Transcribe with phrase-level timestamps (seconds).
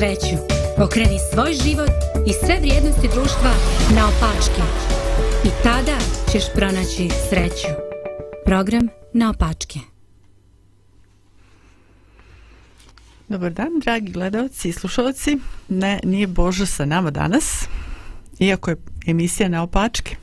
[0.00, 0.36] Sreću?
[0.76, 1.90] Pokreni svoj život
[2.26, 3.52] i sve vrijednosti društva
[3.94, 4.62] na opačke.
[5.44, 5.98] I tada
[6.32, 7.72] ćeš pronaći sreću.
[8.44, 9.78] Program na opačke.
[13.28, 15.38] Dobar dan, dragi gledalci i slušalci.
[15.68, 17.68] Ne, nije Božo sa nama danas,
[18.38, 18.76] iako je
[19.06, 20.16] emisija na opačke.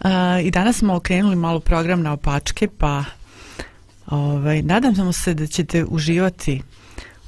[0.00, 0.10] Uh,
[0.42, 3.04] I danas smo okrenuli malo program na opačke, pa
[4.06, 6.62] ovaj, nadam se da ćete uživati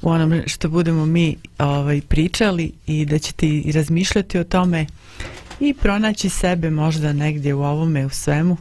[0.03, 4.85] u onom što budemo mi ovaj, pričali i da ćete i razmišljati o tome
[5.59, 8.57] i pronaći sebe možda negdje u ovome, u svemu.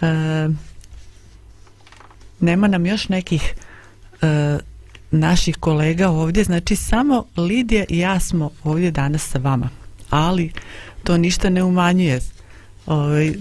[0.00, 0.48] E,
[2.40, 3.54] nema nam još nekih
[4.22, 4.58] e,
[5.10, 9.68] naših kolega ovdje, znači samo Lidija i ja smo ovdje danas sa vama,
[10.10, 10.52] ali
[11.04, 12.20] to ništa ne umanjuje
[12.86, 13.34] ovaj, e,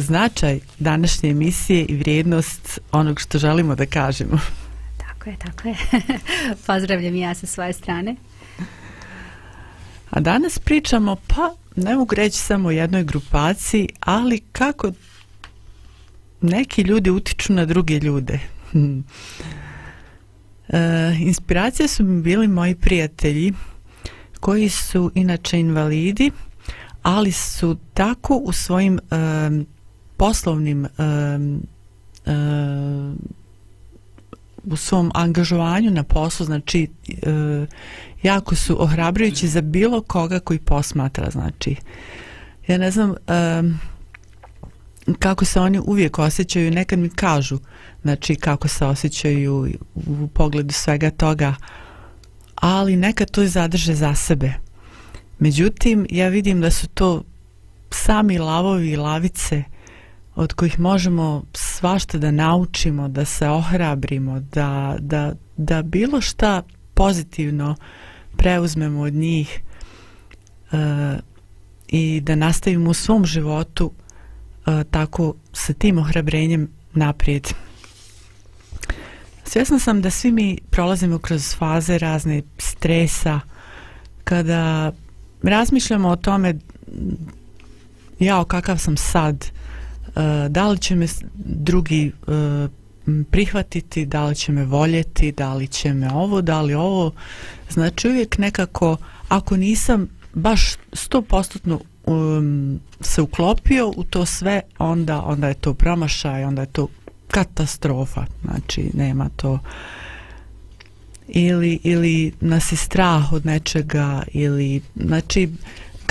[0.00, 4.38] značaj današnje emisije i vrijednost onog što želimo da kažemo.
[5.24, 5.76] Tako je, tako je.
[6.66, 8.16] Pozdravljam ja sa svoje strane.
[10.10, 14.92] A danas pričamo, pa ne mogu reći samo o jednoj grupaciji, ali kako
[16.40, 18.40] neki ljudi utiču na druge ljude.
[20.68, 23.52] E, inspiracija su mi bili moji prijatelji
[24.40, 26.30] koji su inače invalidi,
[27.02, 29.00] ali su tako u svojim e,
[30.16, 30.88] poslovnim e,
[32.26, 32.34] e,
[34.64, 37.66] u svom angažovanju na poslu, znači e,
[38.22, 41.76] jako su ohrabrujući za bilo koga koji posmatra, znači
[42.66, 43.62] ja ne znam e,
[45.18, 47.58] kako se oni uvijek osjećaju, nekad mi kažu
[48.02, 51.54] znači kako se osjećaju u pogledu svega toga,
[52.54, 54.52] ali nekad to zadrže za sebe.
[55.38, 57.22] Međutim, ja vidim da su to
[57.90, 59.62] sami lavovi i lavice
[60.34, 66.62] od kojih možemo svašta da naučimo, da se ohrabrimo, da, da, da bilo šta
[66.94, 67.76] pozitivno
[68.36, 69.60] preuzmemo od njih
[70.72, 70.76] e,
[71.88, 73.92] i da nastavimo u svom životu
[74.66, 77.48] e, tako sa tim ohrabrenjem naprijed.
[79.44, 83.40] Svjesna sam da svi mi prolazimo kroz faze razne stresa
[84.24, 84.92] kada
[85.42, 86.54] razmišljamo o tome
[88.18, 89.50] jao kakav sam sad
[90.16, 91.06] E, da li će me
[91.44, 92.70] drugi uh,
[93.30, 97.12] prihvatiti, da li će me voljeti, da li će me ovo, da li ovo.
[97.70, 98.96] Znači uvijek nekako,
[99.28, 106.44] ako nisam baš stopostotno um, se uklopio u to sve, onda, onda je to promašaj,
[106.44, 106.88] onda je to
[107.28, 109.58] katastrofa, znači nema to
[111.28, 115.48] ili, ili nas je strah od nečega ili znači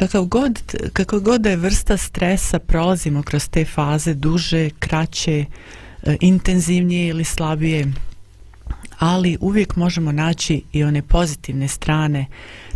[0.04, 0.60] kakav god,
[0.94, 5.46] kako god da je vrsta stresa prolazimo kroz te faze duže, kraće
[6.04, 7.94] e, intenzivnije ili slabije
[9.00, 12.26] ali uvijek možemo naći i one pozitivne strane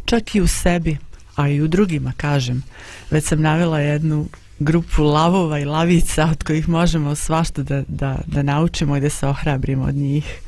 [0.05, 0.97] čak i u sebi
[1.35, 2.63] a i u drugima kažem
[3.11, 4.27] već sam navela jednu
[4.59, 9.27] grupu lavova i lavica od kojih možemo svašta da, da, da naučimo i da se
[9.27, 10.39] ohrabrimo od njih.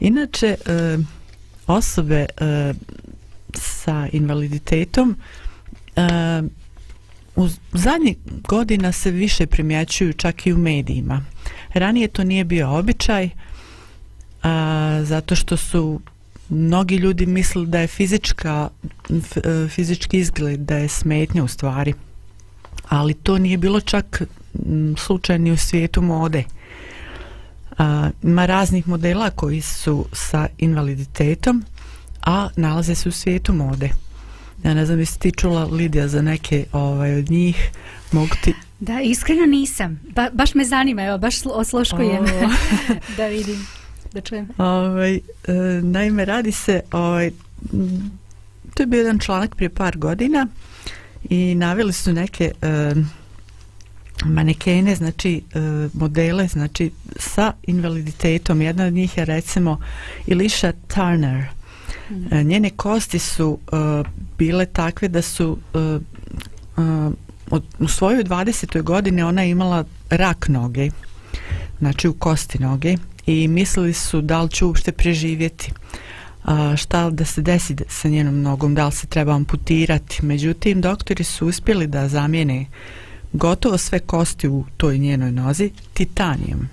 [0.00, 0.98] Inače, e,
[1.66, 2.74] osobe e,
[3.54, 5.16] sa invaliditetom
[5.96, 6.02] e,
[7.36, 8.16] u zadnjih
[8.48, 11.24] godina se više primjećuju čak i u medijima.
[11.74, 13.30] Ranije to nije bio običaj
[14.42, 16.00] a, zato što su
[16.48, 18.68] mnogi ljudi mislili da je fizička
[19.10, 21.94] f, eh, fizički izgled da je smetnja u stvari
[22.92, 24.22] ali to nije bilo čak
[24.54, 26.44] mm, slučajni u svijetu mode.
[27.78, 31.64] A, ima raznih modela koji su sa invaliditetom,
[32.22, 33.90] a nalaze se u svijetu mode.
[34.64, 37.70] Ja ne znam, jesi ti čula Lidija za neke ovaj, od njih?
[38.12, 38.54] Mogu ti...
[38.80, 40.00] Da, iskreno nisam.
[40.14, 42.24] Ba, baš me zanima, evo, baš osloškujem
[43.16, 43.66] da vidim,
[44.12, 44.48] da čujem.
[44.58, 45.20] Ovaj, e,
[45.82, 47.30] naime, radi se, ovaj,
[48.74, 50.46] to je bio jedan članak prije par godina,
[51.30, 53.04] i naveli su neke uh,
[54.24, 58.62] manekene, znači uh, modele, znači sa invaliditetom.
[58.62, 59.80] Jedna od njih je recimo
[60.28, 61.44] Elisha Turner.
[62.10, 62.46] Mm.
[62.46, 64.06] Njene kosti su uh,
[64.38, 66.02] bile takve da su uh,
[66.76, 67.12] uh,
[67.50, 68.82] od, u svojoj 20.
[68.82, 70.90] godini ona je imala rak noge,
[71.78, 72.96] znači u kosti noge
[73.26, 75.72] i mislili su da li će uopšte preživjeti
[76.44, 80.26] a, šta da se desi sa njenom nogom, da li se treba amputirati.
[80.26, 82.66] Međutim, doktori su uspjeli da zamijene
[83.32, 86.68] gotovo sve kosti u toj njenoj nozi titanijom.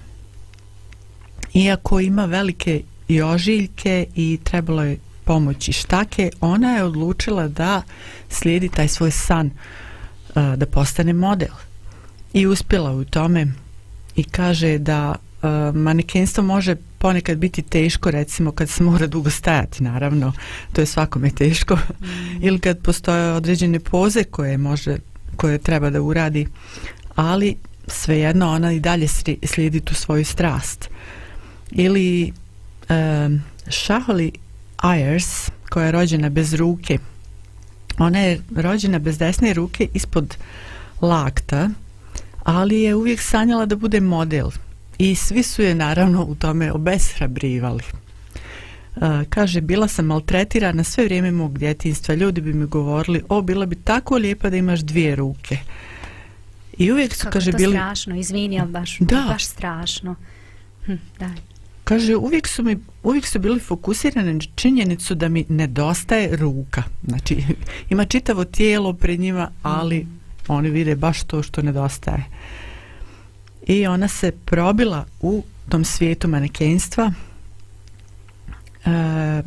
[1.54, 4.98] Iako ima velike i ožiljke i trebalo je
[5.30, 7.82] pomoći štake, ona je odlučila da
[8.30, 9.52] slijedi taj svoj san
[10.36, 11.54] a, da postane model.
[12.34, 13.48] I uspjela u tome
[14.16, 19.84] i kaže da a, manekenstvo može ponekad biti teško, recimo kad se mora dugo stajati,
[19.84, 20.34] naravno,
[20.74, 22.06] to je svakome teško, mm.
[22.42, 24.98] ili kad postoje određene poze koje može,
[25.36, 26.48] koje treba da uradi,
[27.16, 27.56] ali
[27.88, 29.08] svejedno ona i dalje
[29.44, 30.90] slijedi tu svoju strast.
[31.72, 32.34] Ili
[32.90, 34.32] um, Shaholi
[34.84, 36.98] Ayers, koja je rođena bez ruke,
[37.98, 40.38] ona je rođena bez desne ruke ispod
[41.02, 41.70] lakta,
[42.44, 44.50] ali je uvijek sanjala da bude model
[44.98, 47.84] i svi su je naravno u tome obeshrabrivali.
[48.96, 52.16] Uh, kaže, bila sam maltretirana sve vrijeme mog djetinstva.
[52.16, 55.58] Ljudi bi mi govorili, o, bila bi tako lijepa da imaš dvije ruke.
[56.78, 57.76] I uvijek su, Kako kaže, bili...
[57.76, 59.26] Kako to strašno, izvini, ali baš, da.
[59.28, 60.16] baš strašno.
[60.86, 60.94] Hm.
[61.90, 66.84] Kaže, uvijek su mi, uvijek su bili fokusirani na činjenicu da mi nedostaje ruka.
[67.08, 67.44] Znači,
[67.90, 70.20] ima čitavo tijelo pred njima, ali mm.
[70.48, 72.24] oni vide baš to što nedostaje.
[73.68, 77.14] I ona se probila u tom svijetu manekenstva.
[78.86, 79.42] E,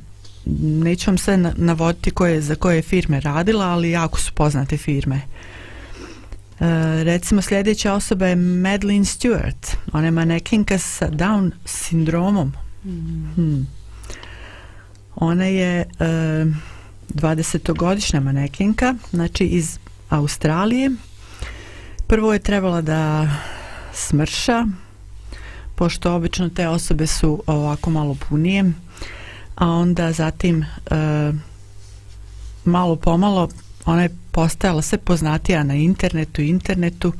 [0.63, 5.17] neću vam sve navoditi koje, za koje firme radila, ali jako su poznate firme.
[5.17, 5.52] E,
[7.05, 9.77] recimo sljedeća osoba je Madeline Stewart.
[9.93, 12.53] Ona je manekenka sa Down sindromom.
[12.85, 13.35] Mm.
[13.35, 13.67] Hmm.
[15.15, 15.85] Ona je e,
[17.15, 19.79] 20-godišnja manekenka, znači iz
[20.09, 20.91] Australije.
[22.07, 23.29] Prvo je trebala da
[23.95, 24.67] smrša,
[25.75, 28.73] pošto obično te osobe su ovako malo punije,
[29.55, 30.67] a onda zatim e,
[32.65, 33.49] malo pomalo
[33.85, 37.13] ona je postajala sve poznatija na internetu internetu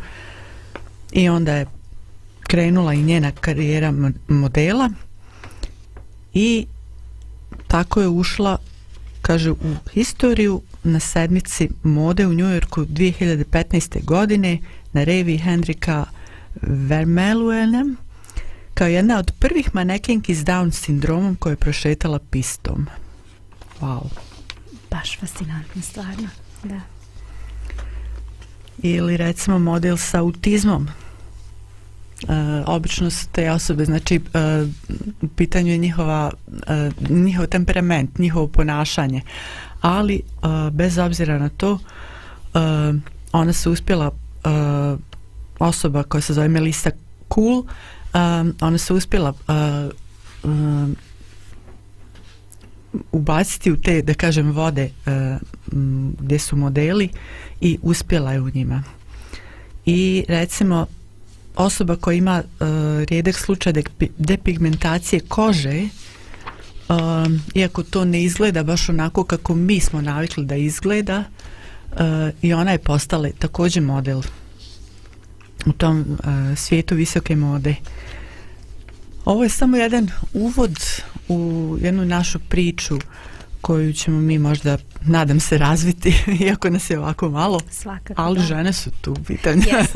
[1.13, 1.67] i onda je
[2.43, 3.93] krenula i njena karijera
[4.29, 4.91] modela
[6.35, 6.67] i
[7.69, 8.59] tako je ušla
[9.23, 9.57] kaže u
[9.93, 14.05] historiju na sedmici mode u Njujorku 2015.
[14.05, 14.59] godine
[14.93, 16.05] na revi Hendrika
[16.63, 17.85] Vermeluena
[18.75, 22.87] kao jedna od prvih manekenki s Down sindromom koja je prošetala pistom.
[23.81, 24.03] Wow.
[24.91, 26.29] Baš fascinantno, stvarno.
[26.63, 26.81] Da.
[28.83, 30.89] Ili recimo model sa autizmom.
[32.23, 32.29] Uh,
[32.67, 34.67] obično su te osobe, znači e,
[35.23, 36.33] u pitanju je njihova,
[36.67, 39.23] e, njihov temperament, njihovo ponašanje.
[39.81, 40.21] Ali e,
[40.71, 41.79] bez obzira na to,
[42.55, 42.59] e,
[43.33, 44.11] ona se uspjela
[44.45, 44.49] e,
[45.59, 46.91] osoba koja se zove Melissa
[47.35, 47.67] Cool, um,
[48.15, 49.93] e, ona se uspjela uh,
[50.51, 50.97] um,
[53.13, 55.13] ubaciti u te, da kažem, vode uh,
[56.21, 57.09] gdje su modeli
[57.61, 58.83] i uspjela je u njima.
[59.87, 60.87] I recimo,
[61.57, 62.65] osoba koja ima e,
[63.05, 63.73] rijedak slučaj
[64.19, 65.89] depigmentacije kože, e,
[67.55, 71.25] iako to ne izgleda baš onako kako mi smo navikli da izgleda,
[71.97, 74.23] e, i ona je postala također model
[75.67, 77.75] u tom e, svijetu visoke mode.
[79.25, 80.79] Ovo je samo jedan uvod
[81.29, 82.99] u jednu našu priču
[83.61, 86.15] koju ćemo mi možda, nadam se, razviti,
[86.47, 87.61] iako nas je ovako malo.
[87.71, 88.45] Svakako, Ali da.
[88.45, 89.63] žene su tu pitanje.
[89.63, 89.89] Yes.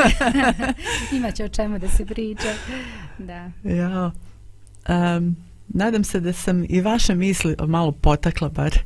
[1.16, 2.54] Imaće o čemu da se priča.
[3.18, 3.50] Da.
[3.64, 4.12] Ja.
[4.88, 5.37] Um,
[5.68, 8.78] nadam se da sam i vaše misli malo potakla bar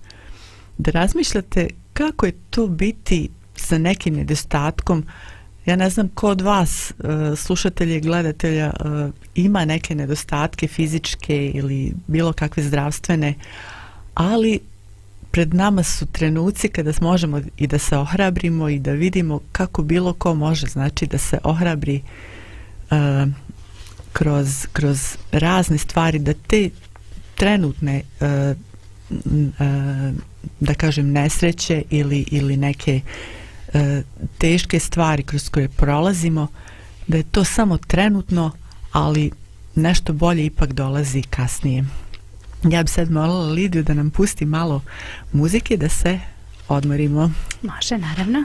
[0.79, 6.41] da razmišljate kako je to biti sa nekim nedostatkom uh, Ja ne znam ko od
[6.41, 13.35] vas, e, slušatelja i gledatelja, e, ima neke nedostatke fizičke ili bilo kakve zdravstvene,
[14.15, 14.61] ali
[15.31, 20.13] pred nama su trenuci kada možemo i da se ohrabrimo i da vidimo kako bilo
[20.13, 22.03] ko može, znači da se ohrabri
[22.91, 22.99] uh,
[24.13, 26.71] kroz, kroz razne stvari, da te
[27.35, 28.57] trenutne uh,
[29.11, 30.15] uh,
[30.61, 33.40] da kažem nesreće ili, ili neke uh,
[33.75, 34.03] e,
[34.39, 36.47] teške stvari kroz koje prolazimo,
[37.07, 38.51] da je to samo trenutno,
[38.93, 39.31] ali
[39.75, 41.85] nešto bolje ipak dolazi kasnije.
[42.63, 44.83] Ja bi sad molila Lidiju da nam pusti malo
[45.33, 46.21] muzike da se
[46.69, 47.33] odmorimo.
[47.63, 48.45] Može, naravno.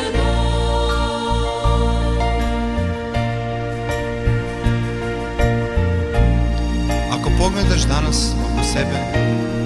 [7.41, 8.99] pogledaš danas oko sebe,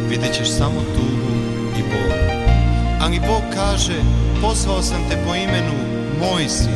[0.09, 1.31] vidjet ćeš samo tugu
[1.79, 2.17] i bol.
[3.01, 3.97] Ali Bog kaže,
[4.41, 5.75] pozvao sam te po imenu
[6.19, 6.69] Moj si.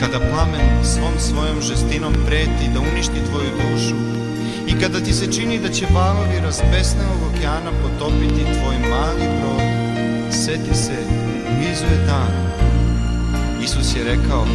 [0.00, 3.94] Kada plamen svom svojom žestinom preti da uništi tvoju dušu
[4.66, 9.60] i kada ti se čini da će valovi razbesnelog okeana potopiti tvoj mali brod,
[10.32, 10.98] seti se,
[11.58, 12.34] mizu je dan.
[13.64, 14.46] Isus je rekao,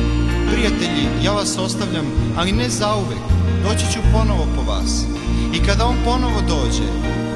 [0.52, 2.06] prijatelji, ja vas ostavljam,
[2.38, 3.20] ali ne zauvek,
[3.64, 3.82] doći.
[3.82, 5.06] Doći ću ponovo po vas.
[5.54, 6.88] I kada on ponovo dođe,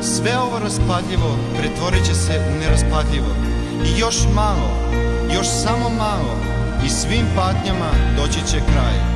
[0.01, 3.35] sve ovo raspadljivo pretvorit će se u neraspadljivo.
[3.85, 4.69] I još malo,
[5.35, 6.35] još samo malo,
[6.85, 9.15] i svim patnjama doći će kraj.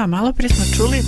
[0.00, 1.02] Da, malo prije smo čuli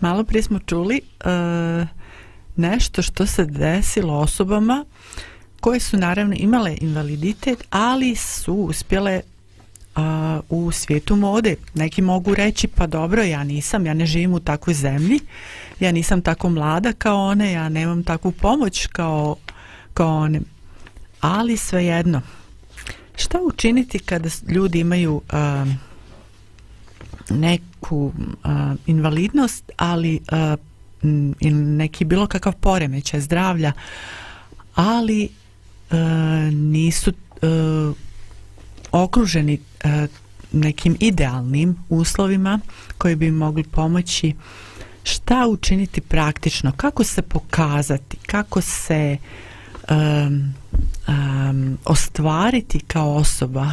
[0.00, 1.88] malo prije smo čuli uh,
[2.56, 4.84] nešto što se desilo osobama
[5.60, 9.20] koje su naravno imale invaliditet, ali su uspjele
[9.96, 10.02] uh,
[10.48, 11.56] u svijetu mode.
[11.74, 15.20] Neki mogu reći, pa dobro, ja nisam, ja ne živim u takvoj zemlji,
[15.80, 19.36] ja nisam tako mlada kao one, ja nemam takvu pomoć kao,
[19.94, 20.40] kao one.
[21.20, 22.22] Ali svejedno,
[23.18, 25.68] Šta učiniti kada ljudi imaju uh,
[27.30, 28.50] neku uh,
[28.86, 30.58] invalidnost, ali uh,
[31.52, 33.72] neki bilo kakav poremećaj zdravlja,
[34.74, 35.28] ali
[35.90, 35.98] uh,
[36.52, 37.96] nisu uh,
[38.92, 39.90] okruženi uh,
[40.52, 42.60] nekim idealnim uslovima
[42.98, 44.34] koji bi mogli pomoći?
[45.02, 49.16] Šta učiniti praktično, kako se pokazati, kako se
[49.90, 50.54] um,
[51.08, 53.70] um, ostvariti kao osoba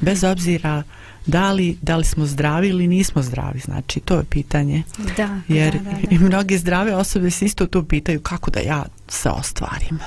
[0.00, 0.82] bez obzira
[1.26, 4.82] da li, da li smo zdravi ili nismo zdravi znači to je pitanje.
[5.16, 5.96] Da, jer da, da, da.
[6.10, 9.98] i mnoge zdrave osobe se isto to pitaju kako da ja se ostvarim?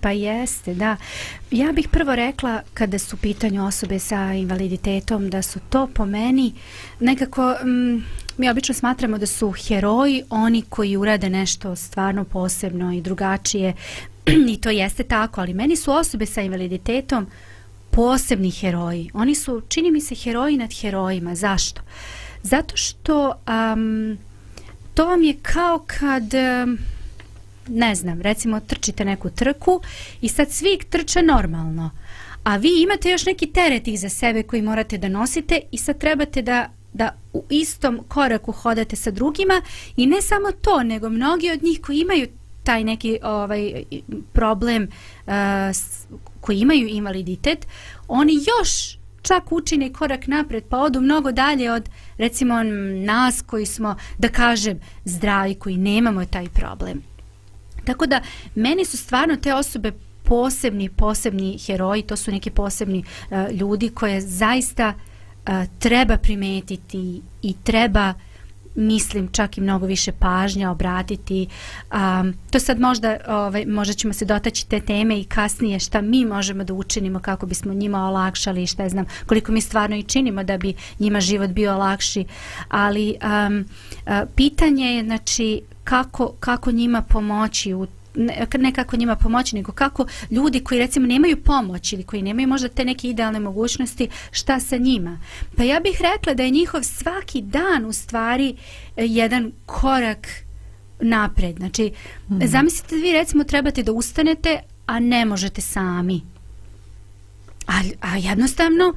[0.00, 0.96] Pa jeste da.
[1.50, 6.52] Ja bih prvo rekla kada su pitanju osobe sa invaliditetom da su to po meni
[7.00, 8.04] nekako mm,
[8.36, 13.74] mi obično smatramo da su heroji oni koji urade nešto stvarno posebno i drugačije
[14.52, 17.26] i to jeste tako, ali meni su osobe sa invaliditetom
[17.90, 19.10] posebni heroji.
[19.14, 21.34] Oni su, čini mi se, heroji nad herojima.
[21.34, 21.80] Zašto?
[22.42, 24.18] Zato što um,
[24.94, 26.34] to vam je kao kad...
[26.64, 26.78] Um,
[27.68, 29.80] ne znam, recimo trčite neku trku
[30.20, 31.90] i sad svi trče normalno,
[32.44, 36.42] a vi imate još neki teret iza sebe koji morate da nosite i sad trebate
[36.42, 39.62] da da u istom koraku hodate sa drugima
[39.96, 42.28] i ne samo to, nego mnogi od njih koji imaju
[42.64, 43.84] taj neki ovaj
[44.32, 44.88] problem
[45.26, 45.32] uh,
[46.40, 47.66] koji imaju invaliditet,
[48.08, 51.88] oni još čak učine korak napred pa odu mnogo dalje od
[52.18, 52.62] recimo
[53.04, 57.02] nas koji smo da kažem zdravi koji nemamo taj problem.
[57.84, 58.20] Tako da
[58.54, 59.92] meni su stvarno te osobe
[60.22, 67.54] posebni posebni heroji, to su neki posebni uh, ljudi koje zaista uh, treba primetiti i
[67.64, 68.14] treba
[68.74, 71.46] mislim čak i mnogo više pažnja obratiti
[71.92, 76.24] um, to sad možda ovaj, možda ćemo se dotaći te teme i kasnije šta mi
[76.24, 80.44] možemo da učinimo kako bismo njima olakšali šta je znam koliko mi stvarno i činimo
[80.44, 82.24] da bi njima život bio lakši.
[82.68, 83.64] Ali um,
[84.34, 90.06] pitanje je znači kako, kako njima pomoći u ne, ne kako njima pomoći, nego kako
[90.30, 94.76] ljudi koji recimo nemaju pomoć ili koji nemaju možda te neke idealne mogućnosti, šta sa
[94.76, 95.18] njima.
[95.56, 98.56] Pa ja bih rekla da je njihov svaki dan u stvari
[98.96, 100.28] e, jedan korak
[101.00, 101.56] napred.
[101.56, 101.92] Znači,
[102.28, 102.46] mm.
[102.46, 106.20] zamislite vi recimo trebate da ustanete, a ne možete sami.
[107.66, 108.94] A, a jednostavno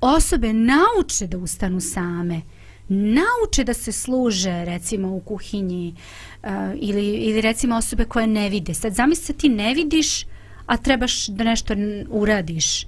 [0.00, 2.40] osobe nauče da ustanu same
[2.88, 5.94] nauče da se služe recimo u kuhinji
[6.42, 8.74] uh, ili, ili recimo osobe koje ne vide.
[8.74, 10.24] Sad zamisli ti ne vidiš
[10.66, 11.74] a trebaš da nešto
[12.10, 12.86] uradiš.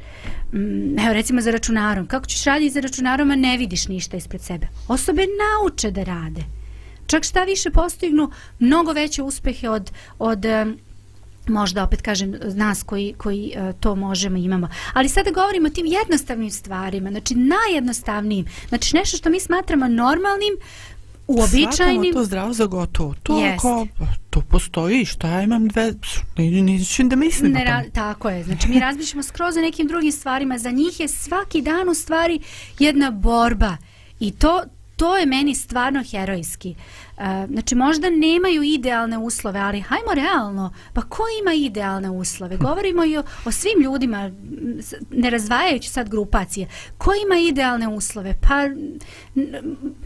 [0.53, 2.07] Mm, evo recimo za računarom.
[2.07, 4.69] Kako ćeš raditi za računarom a ne vidiš ništa ispred sebe?
[4.89, 6.41] Osobe nauče da rade.
[7.07, 10.79] Čak šta više postignu mnogo veće uspehe od, od um,
[11.49, 14.69] možda opet kažem nas koji, koji uh, to možemo imamo.
[14.93, 20.55] Ali sada govorimo o tim jednostavnim stvarima, znači najjednostavnijim, znači nešto što mi smatramo normalnim,
[21.27, 21.73] uobičajnim.
[21.73, 23.15] Svakamo to zdravo za gotovo.
[23.23, 23.87] To, kao,
[24.31, 25.93] to postoji, šta ja imam dve,
[26.37, 30.59] neću da mislim ne, ra, Tako je, znači mi razmišljamo skroz o nekim drugim stvarima,
[30.59, 32.41] za njih je svaki dan u stvari
[32.79, 33.77] jedna borba
[34.21, 34.63] i to,
[34.97, 36.71] to je meni stvarno herojski.
[36.71, 37.08] Uh,
[37.51, 42.57] znači možda nemaju idealne uslove, ali hajmo realno, pa ko ima idealne uslove?
[42.57, 44.31] Govorimo i o, o svim ljudima,
[45.11, 46.67] ne razvajajući sad grupacije.
[46.99, 48.35] Ko ima idealne uslove?
[48.41, 48.55] Pa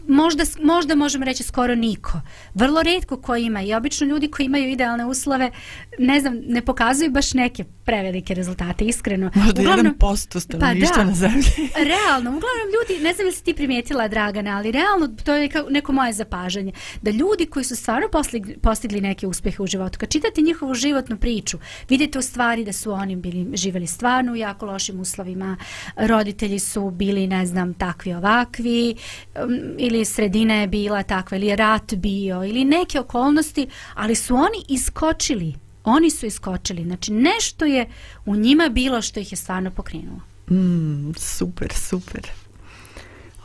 [0.07, 2.21] možda, možda možemo reći skoro niko.
[2.53, 5.51] Vrlo redko ko ima i obično ljudi koji imaju idealne uslove,
[5.99, 9.31] ne znam, ne pokazuju baš neke prevelike rezultate, iskreno.
[9.35, 11.43] Možda uglavnom, jedan posto stanovništva pa, na zemlji.
[11.91, 15.69] realno, uglavnom ljudi, ne znam li si ti primijetila Dragana, ali realno to je neko,
[15.69, 16.71] neko moje zapažanje
[17.03, 21.17] da ljudi koji su stvarno postigli, postigli neke uspehe u životu, kad čitate njihovu životnu
[21.17, 21.57] priču,
[21.89, 25.57] vidite u stvari da su oni bili živeli stvarno u jako lošim uslovima,
[25.95, 28.95] roditelji su bili, ne znam, takvi ovakvi,
[29.35, 34.35] um, ili sredina je bila takva, ili je rat bio, ili neke okolnosti, ali su
[34.35, 37.89] oni iskočili, oni su iskočili, znači nešto je
[38.25, 40.19] u njima bilo što ih je stvarno pokrenulo.
[40.51, 42.27] Mm, super, super.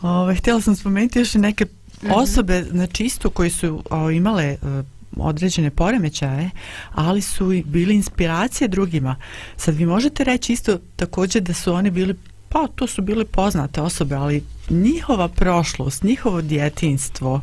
[0.02, 1.66] Ove, htjela sam spomenuti još neke
[2.02, 2.12] -hmm.
[2.14, 4.82] osobe znači isto koji su o, imale o,
[5.16, 6.50] određene poremećaje,
[6.92, 9.16] ali su i bili inspiracije drugima.
[9.56, 12.14] Sad vi možete reći isto također da su oni bili
[12.48, 17.42] pa to su bile poznate osobe, ali njihova prošlost, njihovo djetinstvo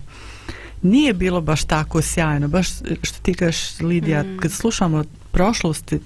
[0.81, 2.47] nije bilo baš tako sjajno.
[2.47, 2.67] Baš
[3.01, 4.37] što ti kažeš Lidija, mm.
[4.37, 5.99] kad slušamo prošlosti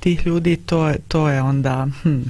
[0.00, 2.20] tih ljudi, to je, to je onda hm,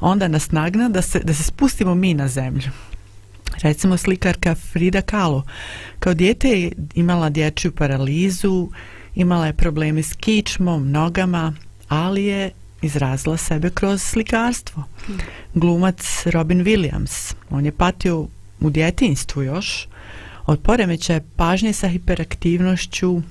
[0.00, 2.70] onda nas nagna da se, da se spustimo mi na zemlju.
[3.62, 5.42] Recimo slikarka Frida Kahlo.
[5.98, 8.68] Kao dijete je imala dječju paralizu,
[9.14, 11.54] imala je probleme s kičmom, nogama,
[11.88, 12.50] ali je
[12.82, 14.82] izrazila sebe kroz slikarstvo.
[15.54, 18.26] Glumac Robin Williams, on je patio
[18.60, 19.88] u djetinstvu još,
[20.46, 23.22] od poremeća pažnje sa hiperaktivnošću,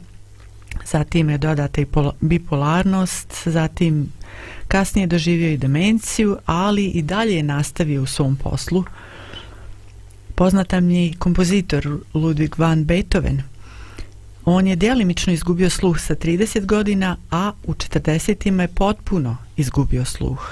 [0.86, 1.86] zatim je dodata i
[2.22, 4.12] bipolarnost, zatim
[4.68, 8.84] kasnije doživio i demenciju, ali i dalje je nastavio u svom poslu,
[10.36, 13.42] Poznata mi je kompozitor Ludwig van Beethoven.
[14.46, 18.62] On je djelimično izgubio sluh sa 30 godina, a u 40.
[18.62, 20.52] je potpuno izgubio sluh.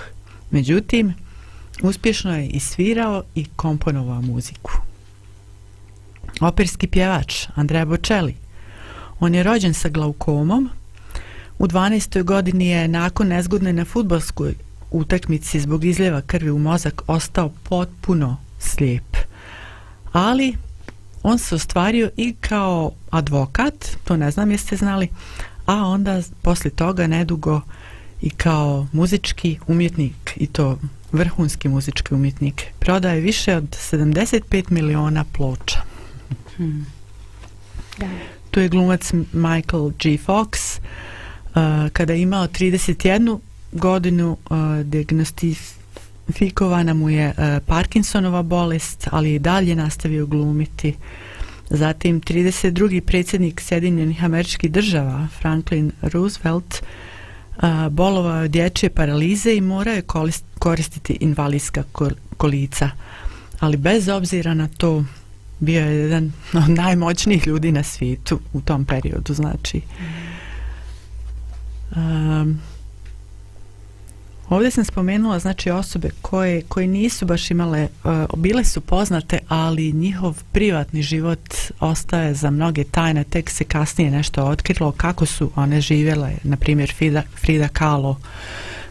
[0.51, 1.13] Međutim,
[1.81, 4.71] uspješno je i svirao i komponovao muziku.
[6.41, 8.35] Operski pjevač Andrea Bocelli.
[9.19, 10.69] On je rođen sa glaukomom.
[11.59, 12.23] U 12.
[12.23, 14.55] godini je nakon nezgodne na futbolskoj
[14.91, 19.32] utakmici zbog izljeva krvi u mozak ostao potpuno slijep
[20.13, 20.57] ali
[21.23, 25.07] on se ostvario i kao advokat, to ne znam jeste znali,
[25.65, 27.61] a onda poslije toga nedugo
[28.21, 30.79] i kao muzički umjetnik i to
[31.11, 35.79] vrhunski muzički umjetnik prodaje više od 75 miliona ploča.
[36.55, 36.85] Hmm.
[37.97, 38.09] Da.
[38.51, 40.17] Tu je glumac Michael G.
[40.27, 43.39] Fox uh, kada je imao 31
[43.71, 44.57] godinu uh,
[46.27, 50.95] diagnostifikovana mu je uh, Parkinsonova bolest, ali i dalje nastavio glumiti.
[51.69, 53.01] Zatim 32.
[53.01, 56.83] predsjednik Sjedinjenih američkih država Franklin Roosevelt
[57.57, 60.03] uh, bolovao je dječje paralize i morao je
[60.59, 61.83] koristiti invalidska
[62.37, 62.89] kolica.
[63.59, 65.03] Ali bez obzira na to
[65.59, 66.31] bio je jedan
[66.63, 69.81] od najmoćnijih ljudi na svijetu u tom periodu, znači.
[71.95, 72.59] Um,
[74.53, 79.91] ovdje sam spomenula znači osobe koje, koje nisu baš imale, uh, bile su poznate, ali
[79.91, 85.81] njihov privatni život ostaje za mnoge tajne, tek se kasnije nešto otkrilo kako su one
[85.81, 88.19] živjele, na primjer Frida, Frida Kahlo,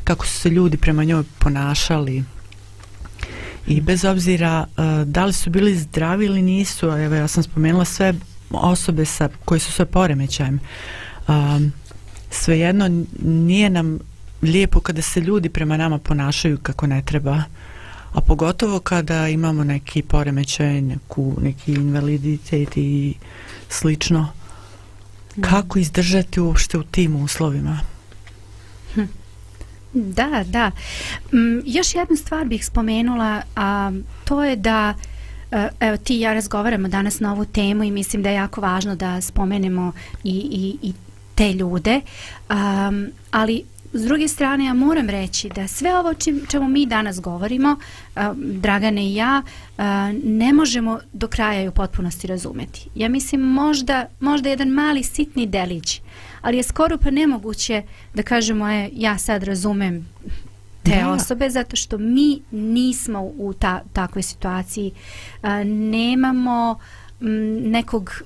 [0.04, 2.24] kako su se ljudi prema njoj ponašali,
[3.66, 7.84] i bez obzira uh, da li su bili zdravi ili nisu, evo ja sam spomenula
[7.84, 8.14] sve
[8.50, 10.60] osobe sa, koji su sve poremećajem,
[11.28, 11.72] um,
[12.30, 13.98] svejedno nije nam
[14.42, 17.42] lijepo kada se ljudi prema nama ponašaju kako ne treba,
[18.12, 23.14] a pogotovo kada imamo neki poremećaj, neku, neki invaliditet i
[23.68, 24.32] slično.
[25.40, 27.80] Kako izdržati uopšte u tim uslovima?
[28.94, 29.02] Hm.
[29.92, 30.70] Da, da.
[31.32, 33.92] Mm, još jednu stvar bih spomenula, a
[34.24, 34.94] to je da
[35.50, 38.60] e, evo ti i ja razgovaramo danas na ovu temu i mislim da je jako
[38.60, 39.92] važno da spomenemo
[40.24, 40.92] i, i, i
[41.34, 42.00] te ljude,
[42.50, 47.20] um, ali s druge strane ja moram reći da sve ovo čim, čemu mi danas
[47.20, 47.76] govorimo,
[48.36, 49.42] Dragane i ja,
[50.24, 52.88] ne možemo do kraja i u potpunosti razumeti.
[52.94, 56.00] Ja mislim možda, možda jedan mali sitni delić
[56.42, 57.82] ali je skoro pa nemoguće
[58.14, 60.08] da kažemo e, ja sad razumem
[60.82, 61.10] te da.
[61.10, 64.92] osobe zato što mi nismo u ta, takvoj situaciji
[65.42, 66.78] a, nemamo
[67.20, 67.28] m,
[67.70, 68.22] nekog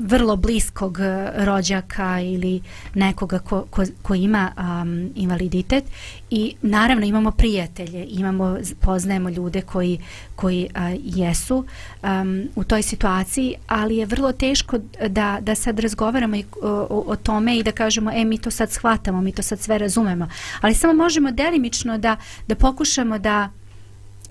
[0.00, 2.62] vrlo bliskog e, rođaka ili
[2.94, 5.84] nekoga ko, ko, ko ima um, invaliditet.
[6.30, 9.98] I naravno imamo prijatelje, imamo poznajemo ljude koji,
[10.36, 11.64] koji uh, jesu
[12.02, 17.16] um, u toj situaciji, ali je vrlo teško da, da sad razgovaramo i, o, o
[17.16, 20.28] tome i da kažemo e mi to sad shvatamo, mi to sad sve razumemo,
[20.60, 23.50] ali samo možemo delimično da, da pokušamo da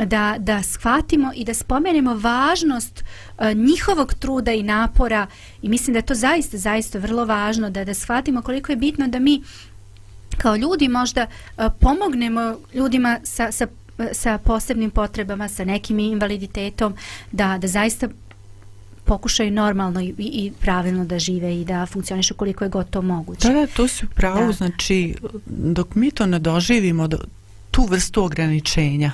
[0.05, 3.03] da, da shvatimo i da spomenemo važnost
[3.37, 5.27] uh, njihovog truda i napora
[5.61, 9.07] i mislim da je to zaista, zaista vrlo važno da, da shvatimo koliko je bitno
[9.07, 9.43] da mi
[10.37, 11.25] kao ljudi možda
[11.57, 13.67] uh, pomognemo ljudima sa, sa,
[14.11, 16.95] sa posebnim potrebama, sa nekim invaliditetom,
[17.31, 18.07] da, da zaista
[19.05, 23.47] pokušaju normalno i, i pravilno da žive i da funkcionišu koliko je god to moguće.
[23.47, 24.51] Da, da, to su pravo, da.
[24.51, 27.17] znači dok mi to ne doživimo, do,
[27.71, 29.11] tu vrstu ograničenja,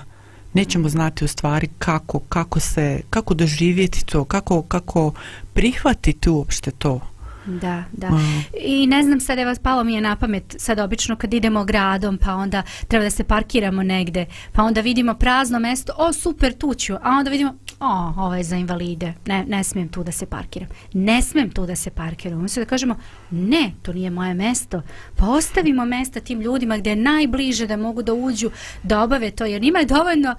[0.56, 5.14] nećemo znati u stvari kako, kako se, kako doživjeti to, kako, kako
[5.54, 7.00] prihvatiti uopšte to.
[7.46, 8.10] Da, da.
[8.10, 8.44] Mm.
[8.62, 12.18] I ne znam sad, evo, palo mi je na pamet, sad obično kad idemo gradom,
[12.18, 16.74] pa onda treba da se parkiramo negde, pa onda vidimo prazno mesto, o, super, tu
[16.74, 20.12] ću, a onda vidimo, o, ovo ovaj je za invalide, ne, ne smijem tu da
[20.12, 20.70] se parkiram.
[20.94, 22.40] Ne smijem tu da se parkiram.
[22.40, 22.96] Umesto da kažemo,
[23.32, 24.82] ne, to nije moje mesto.
[25.16, 28.52] Pa ostavimo mesta tim ljudima gdje je najbliže da mogu da uđu,
[28.84, 30.36] da obave to, jer njima je dovoljno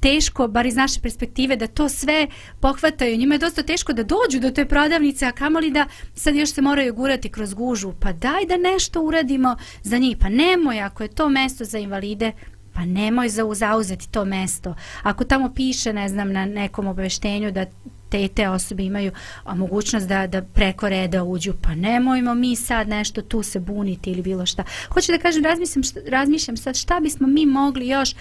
[0.00, 2.26] teško, bar iz naše perspektive, da to sve
[2.60, 3.16] pohvataju.
[3.16, 6.62] Njima je dosta teško da dođu do te prodavnice, a kamoli da sad još se
[6.62, 7.92] moraju gurati kroz gužu.
[8.00, 10.16] Pa daj da nešto uradimo za njih.
[10.20, 12.32] Pa nemoj, ako je to mesto za invalide,
[12.74, 14.74] pa nemoj za zauzeti to mesto.
[15.02, 17.66] Ako tamo piše, ne znam, na nekom obaveštenju da
[18.08, 19.12] te te osobe imaju
[19.44, 24.10] a, mogućnost da, da preko reda uđu, pa nemojmo mi sad nešto tu se buniti
[24.10, 24.64] ili bilo šta.
[24.88, 28.14] Hoću da kažem, razmišljam, šta, razmišljam sad šta bismo mi mogli još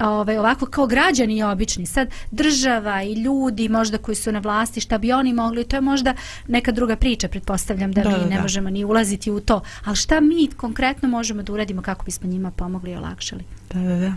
[0.00, 4.98] ovaj, ovako kao građani obični, sad država i ljudi možda koji su na vlasti, šta
[4.98, 6.14] bi oni mogli, to je možda
[6.48, 8.42] neka druga priča, pretpostavljam da, da mi da, ne da.
[8.42, 12.50] možemo ni ulaziti u to, ali šta mi konkretno možemo da uradimo kako bismo njima
[12.50, 13.44] pomogli i olakšali?
[13.74, 14.12] Da, da, da.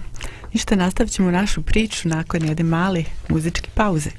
[0.53, 4.09] Ništa, nastavit ćemo našu priču nakon jedne mali muzičke pauze.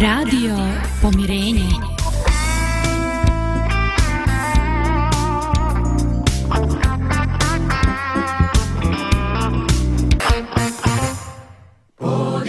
[0.00, 0.56] Radio
[1.02, 1.79] Pomirenje.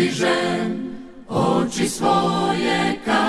[0.02, 0.98] Podižem
[1.30, 3.22] oči svoje ka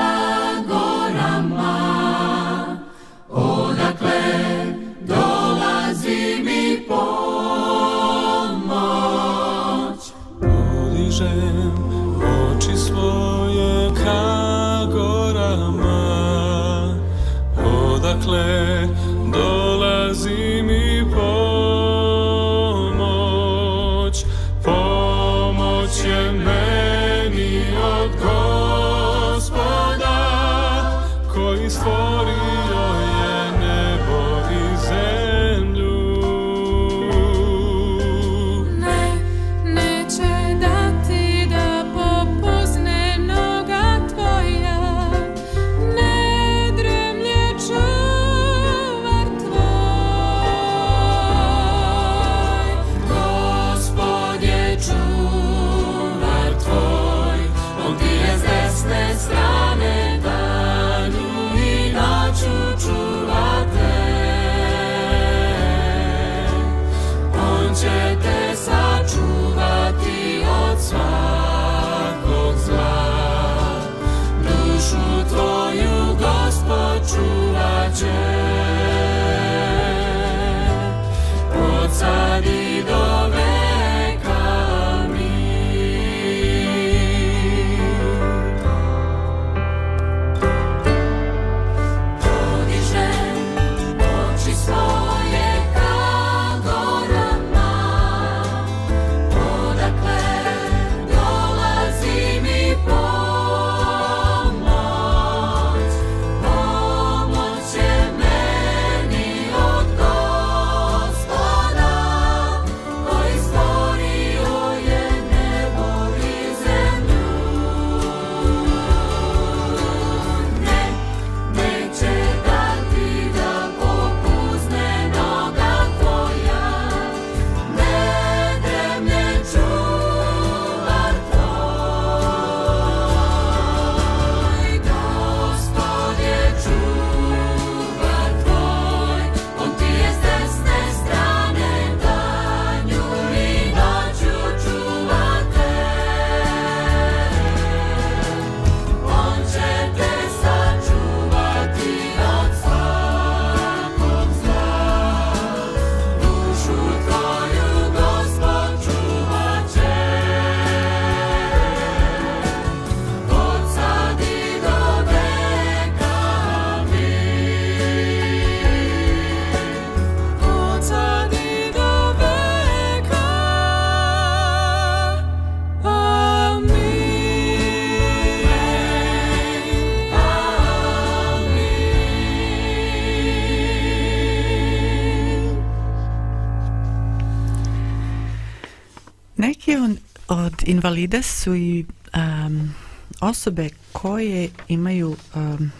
[190.92, 192.74] invalide su i um,
[193.20, 195.70] osobe koje imaju um,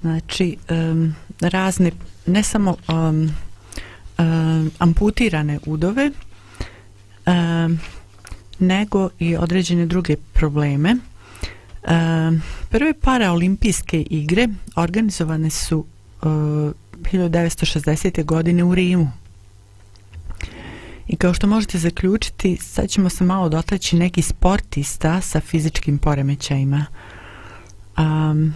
[0.00, 1.90] znači um, razne
[2.26, 3.30] ne samo um,
[4.18, 6.10] um, amputirane udove
[7.26, 7.78] um,
[8.58, 10.96] nego i određene druge probleme
[11.88, 15.84] um, prve paraolimpijske igre organizovane su
[16.22, 16.74] eh, um,
[17.12, 18.24] 1960.
[18.24, 19.23] godine u Rimu
[21.08, 26.86] I kao što možete zaključiti, sad ćemo se malo dotaći neki sportista sa fizičkim poremećajima.
[27.98, 28.54] Um,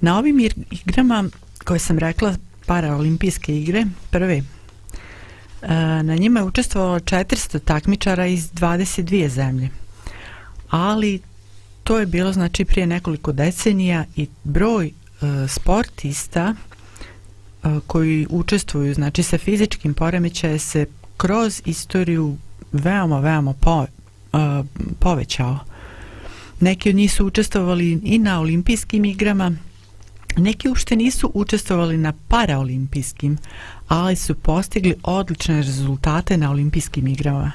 [0.00, 1.24] na ovim igrama,
[1.64, 2.34] koje sam rekla,
[2.66, 5.68] paraolimpijske igre, prve, uh,
[6.02, 9.68] na njima je učestvovalo 400 takmičara iz 22 zemlje.
[10.70, 11.20] Ali
[11.84, 19.22] to je bilo znači prije nekoliko decenija i broj uh, sportista uh, koji učestvuju znači
[19.22, 20.86] sa fizičkim poremećajem se
[21.22, 22.36] kroz istoriju
[22.72, 23.86] veoma, veoma po,
[24.32, 24.66] uh,
[24.98, 25.58] povećao.
[26.60, 29.52] Neki od njih su učestvovali i na olimpijskim igrama,
[30.36, 33.38] neki uopšte nisu učestvovali na paraolimpijskim,
[33.88, 37.52] ali su postigli odlične rezultate na olimpijskim igrama.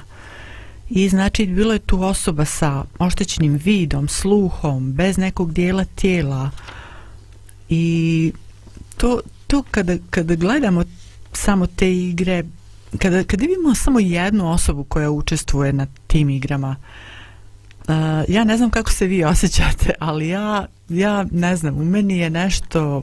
[0.90, 6.50] I znači bilo je tu osoba sa oštećenim vidom, sluhom, bez nekog dijela tijela.
[7.68, 8.32] I
[8.96, 10.84] to, to kada, kada gledamo
[11.32, 12.44] samo te igre,
[12.98, 16.76] kada, kada imamo samo jednu osobu koja učestvuje na tim igrama,
[17.88, 17.94] uh,
[18.28, 22.30] ja ne znam kako se vi osjećate, ali ja, ja ne znam, u meni je
[22.30, 23.02] nešto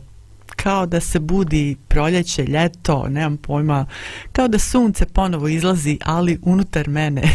[0.55, 3.85] kao da se budi proljeće, ljeto, nemam pojma,
[4.31, 7.21] kao da sunce ponovo izlazi, ali unutar mene.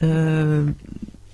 [0.00, 0.06] e,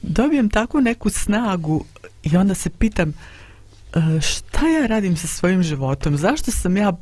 [0.02, 1.84] dobijem takvu neku snagu
[2.22, 6.92] i onda se pitam e, šta ja radim sa svojim životom, zašto sam ja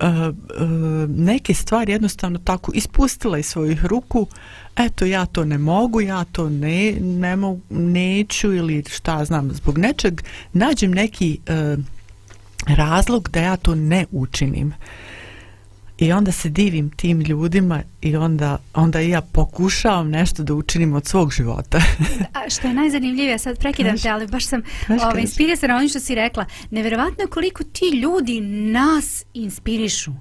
[0.00, 0.32] Eh, eh,
[1.08, 4.26] neke stvari jednostavno tako ispustila iz svojih ruku
[4.76, 9.78] eto ja to ne mogu ja to ne, ne mogu, neću ili šta znam zbog
[9.78, 10.20] nečeg
[10.52, 11.84] nađem neki uh,
[12.76, 14.72] razlog da ja to ne učinim.
[16.04, 21.06] I onda se divim tim ljudima i onda, onda ja pokušavam nešto da učinim od
[21.06, 21.78] svog života.
[22.36, 26.14] A što je najzanimljivije, sad prekidam te, ali baš sam ovaj, inspirisana onim što si
[26.14, 26.44] rekla.
[26.70, 30.12] Neverovatno koliko ti ljudi nas inspirišu.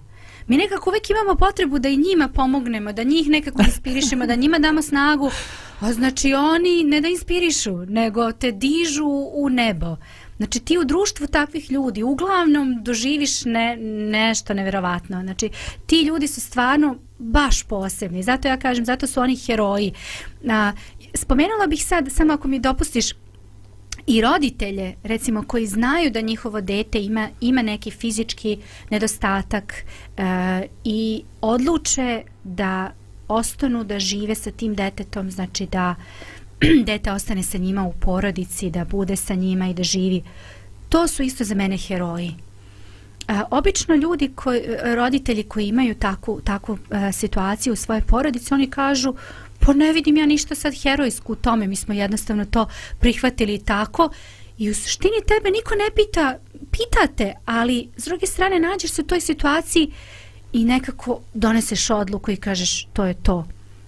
[0.48, 4.60] Mi nekako uvek imamo potrebu da i njima pomognemo, da njih nekako inspirišemo, da njima
[4.60, 5.32] damo snagu.
[5.80, 9.96] A znači oni ne da inspirišu, nego te dižu u nebo.
[10.44, 13.78] Znači ti u društvu takvih ljudi uglavnom doživiš ne,
[14.12, 15.22] nešto neverovatno.
[15.22, 15.50] Znači
[15.86, 18.24] ti ljudi su stvarno baš posebni.
[18.24, 19.94] Zato ja kažem, zato su oni heroji.
[20.50, 20.72] A,
[21.14, 23.12] spomenula bih sad, samo ako mi dopustiš,
[24.08, 28.58] i roditelje, recimo, koji znaju da njihovo dete ima, ima neki fizički
[28.90, 30.24] nedostatak e,
[30.84, 32.92] i odluče da
[33.28, 35.96] ostanu da žive sa tim detetom, znači da
[36.86, 40.24] dete ostane sa njima u porodici, da bude sa njima i da živi.
[40.90, 42.36] To su isto za mene heroji.
[43.28, 44.62] A, obično ljudi, koji,
[44.96, 49.14] roditelji koji imaju takvu, takvu e, situaciju u svojoj porodici, oni kažu,
[49.60, 52.68] pa ne vidim ja ništa sad herojsku u tome, mi smo jednostavno to
[53.00, 54.10] prihvatili tako
[54.58, 56.38] i u suštini tebe niko ne pita,
[56.72, 59.92] pitate, ali s druge strane nađeš se u toj situaciji
[60.54, 63.46] i nekako doneseš odluku i kažeš to je to.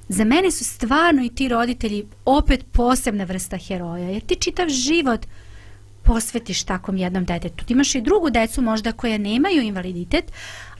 [0.09, 5.25] Za mene su stvarno i ti roditelji opet posebna vrsta heroja, jer ti čitav život
[6.03, 7.65] posvetiš takom jednom detetu.
[7.65, 10.31] Ti imaš i drugu decu možda koje nemaju invaliditet,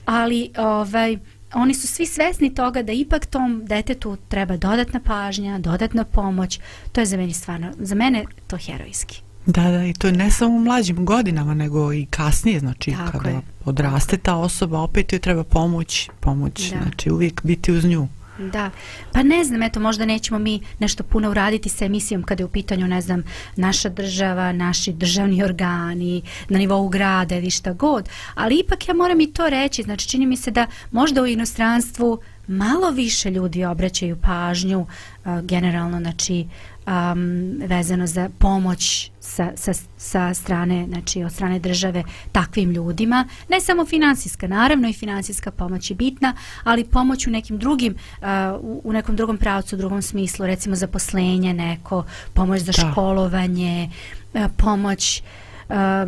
[0.04, 1.18] ali ovaj,
[1.54, 6.60] oni su svi svesni toga da ipak tom detetu treba dodatna pažnja, dodatna pomoć.
[6.92, 9.20] To je za mene stvarno, za mene to herojski.
[9.46, 13.12] Da, da, i to je ne samo u mlađim godinama, nego i kasnije, znači Tako
[13.12, 13.40] kada je.
[13.64, 16.78] odraste ta osoba, opet joj treba pomoć, pomoć, Da.
[16.82, 18.08] znači uvijek biti uz nju.
[18.38, 18.70] Da,
[19.12, 22.48] pa ne znam, eto, možda nećemo mi nešto puno uraditi sa emisijom kada je u
[22.48, 23.22] pitanju, ne znam,
[23.56, 29.20] naša država, naši državni organi, na nivou grada ili šta god, ali ipak ja moram
[29.20, 34.16] i to reći, znači čini mi se da možda u inostranstvu malo više ljudi obraćaju
[34.16, 36.46] pažnju uh, generalno, znači
[36.86, 43.60] um, vezano za pomoć sa, sa, sa strane, znači od strane države takvim ljudima, ne
[43.60, 48.26] samo finansijska, naravno i finansijska pomoć je bitna, ali pomoć u nekim drugim, uh,
[48.60, 52.90] u, u nekom drugom pravcu, u drugom smislu, recimo zaposlenje neko, pomoć za Da.
[52.90, 53.90] školovanje,
[54.34, 55.45] uh, pomoć Uh,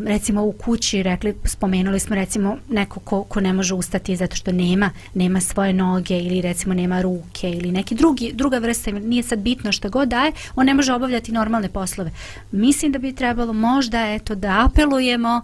[0.07, 4.53] recimo u kući rekli spomenuli smo recimo neko ko, ko ne može ustati zato što
[4.53, 9.39] nema nema svoje noge ili recimo nema ruke ili neki drugi druga vrsta nije sad
[9.39, 12.11] bitno što god daje on ne može obavljati normalne poslove
[12.53, 15.43] mislim da bi trebalo možda eto da apelujemo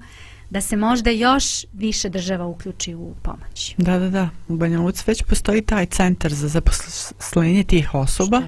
[0.51, 4.29] da se možda još više država uključi u pomoć Da, da, da.
[4.49, 8.45] U Banja Luci već postoji taj centar za zaposlenje tih osoba, je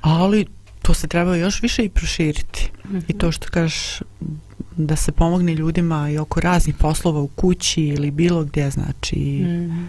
[0.00, 0.46] ali
[0.82, 2.70] to se treba još više i proširiti.
[3.08, 4.02] I to što kažeš
[4.76, 9.88] da se pomogne ljudima i oko raznih poslova u kući ili bilo gdje, znači Mm.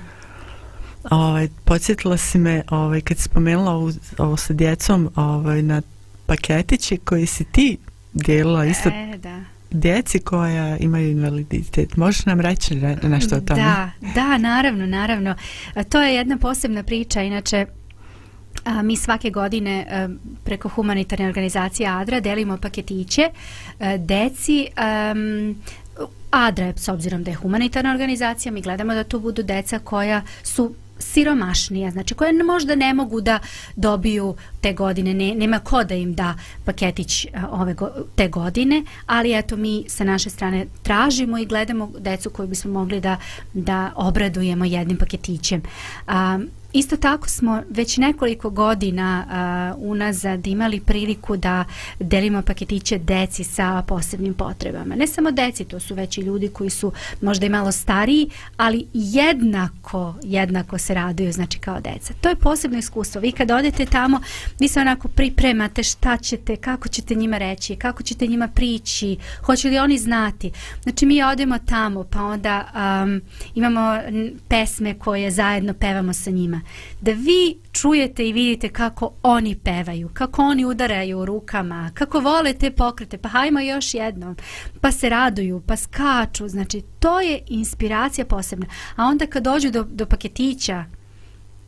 [1.10, 5.82] Ovaj, podsjetila si me ovaj, kad si spomenula ovo, ovo sa djecom ovaj, na
[6.26, 7.78] paketiće koji si ti
[8.14, 9.42] dijelila isto E, da.
[9.72, 11.98] djeci koja imaju invaliditet.
[11.98, 13.62] Možeš nam reći re- nešto o tome?
[13.62, 15.36] Da, da, naravno, naravno.
[15.90, 17.66] To je jedna posebna priča, inače
[18.64, 20.10] a, mi svake godine a,
[20.44, 23.30] preko humanitarne organizacije ADRA delimo paketiće
[23.80, 25.56] a, deci am,
[26.32, 30.74] ADRA s obzirom da je humanitarna organizacija, mi gledamo da to budu deca koja su
[31.00, 33.40] siromašnija, znači koje možda ne mogu da
[33.76, 36.36] dobiju te godine, ne, nema ko da im da
[36.66, 41.92] paketić a, ove go, te godine, ali eto mi sa naše strane tražimo i gledamo
[42.00, 43.18] decu koju bismo mogli da,
[43.54, 45.62] da obradujemo jednim paketićem.
[46.08, 46.40] A,
[46.74, 49.26] Isto tako smo već nekoliko godina
[49.76, 51.66] uh, unazad imali priliku da
[52.00, 54.96] delimo paketiće deci sa posebnim potrebama.
[54.96, 58.88] Ne samo deci, to su već i ljudi koji su možda i malo stariji, ali
[58.94, 62.14] jednako, jednako se raduju, znači kao deca.
[62.22, 63.22] To je posebno iskustvo.
[63.22, 64.20] Vi kad odete tamo,
[64.60, 69.70] vi se onako pripremate šta ćete, kako ćete njima reći, kako ćete njima prići, hoće
[69.70, 70.52] li oni znati.
[70.84, 72.66] Znači mi odemo tamo, pa onda
[73.04, 73.22] um,
[73.56, 73.98] imamo
[74.48, 76.63] pesme koje zajedno pevamo sa njima.
[77.02, 82.72] Da vi čujete i vidite kako oni pevaju, kako oni udaraju rukama, kako vole te
[82.72, 84.36] pokrete, pa hajmo još jednom,
[84.82, 88.66] pa se raduju, pa skaču, znači to je inspiracija posebna.
[88.96, 90.86] A onda kad dođu do, do paketića,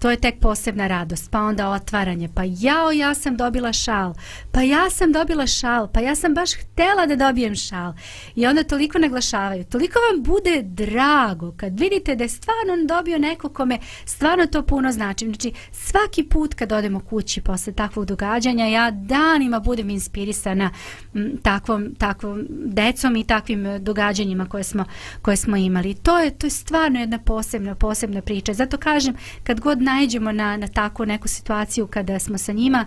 [0.05, 4.13] to je tek posebna radost, pa onda otvaranje, pa jao, ja sam dobila šal,
[4.51, 7.93] pa ja sam dobila šal, pa ja sam baš htela da dobijem šal.
[8.35, 13.49] I onda toliko naglašavaju, toliko vam bude drago kad vidite da je stvarno dobio neko
[13.49, 15.25] kome stvarno to puno znači.
[15.25, 20.71] Znači, svaki put kad odemo kući posle takvog događanja, ja danima budem inspirisana
[21.13, 24.85] m, takvom, takvom decom i takvim e, događanjima koje smo,
[25.21, 25.93] koje smo imali.
[25.93, 28.53] To je, to je stvarno jedna posebna, posebna priča.
[28.53, 32.85] Zato kažem, kad god najđemo na, na takvu neku situaciju kada smo sa njima,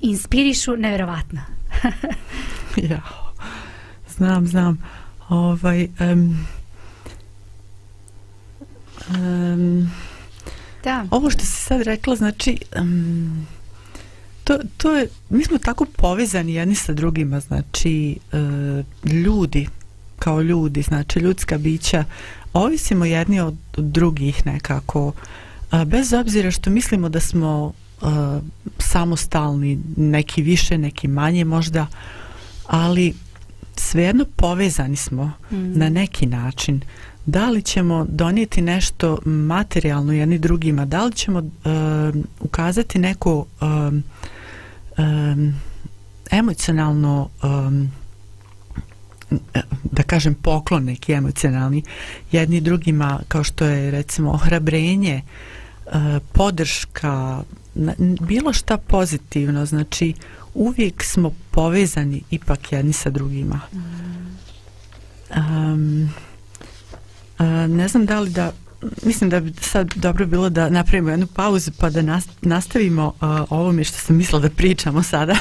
[0.00, 1.40] inspirišu nevjerovatno.
[2.90, 3.02] ja,
[4.16, 4.78] znam, znam.
[5.28, 6.46] Ovaj, um,
[9.10, 9.90] um,
[10.84, 11.06] da.
[11.10, 13.46] Ovo što si sad rekla, znači, um,
[14.44, 19.68] to, to je, mi smo tako povezani jedni sa drugima, znači, uh, ljudi,
[20.18, 22.04] kao ljudi, znači, ljudska bića,
[22.52, 25.14] ovisimo jedni od, od drugih nekako, uh,
[25.86, 28.08] bez obzira što mislimo da smo uh,
[28.78, 31.86] samostalni, neki više, neki manje možda,
[32.66, 33.14] ali
[33.76, 35.78] svejedno povezani smo mm.
[35.78, 36.80] na neki način.
[37.26, 41.44] Da li ćemo donijeti nešto materijalno jedni drugima, da li ćemo uh,
[42.40, 44.02] ukazati neko um,
[44.98, 45.54] um,
[46.30, 47.90] emocionalno um,
[49.82, 51.82] da kažem poklon neki emocionalni
[52.32, 55.51] jedni drugima kao što je recimo ohrabrenje uh,
[56.32, 57.42] podrška
[58.20, 60.14] bilo šta pozitivno znači
[60.54, 63.60] uvijek smo povezani ipak jedni sa drugima.
[65.36, 66.10] Um,
[67.38, 68.52] uh, ne znam da li da
[69.02, 73.12] mislim da bi sad dobro bilo da napravimo jednu pauzu pa da nastavimo uh,
[73.50, 75.34] ovo mi što sam mislila da pričamo sada.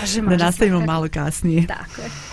[0.00, 1.66] Može, može da nastavimo malo kasnije.
[1.66, 2.29] Tako je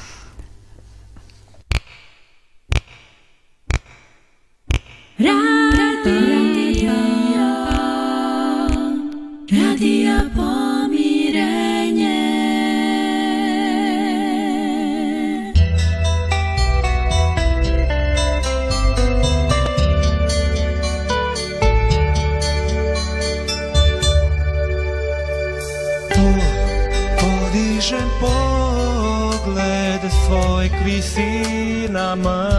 [32.07, 32.49] nama.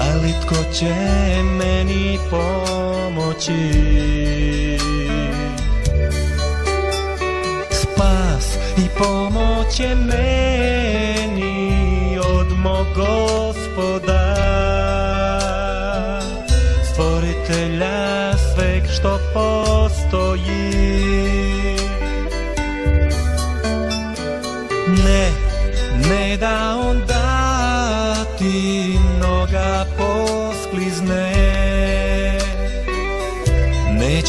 [0.00, 0.94] Ali tko će
[1.42, 3.52] meni pomoći?
[7.70, 10.51] Spas i pomoć je meni.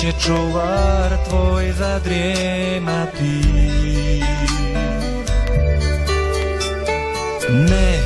[0.04, 3.42] Će čuvar tvoj zadrijemati.
[7.50, 8.00] Ne,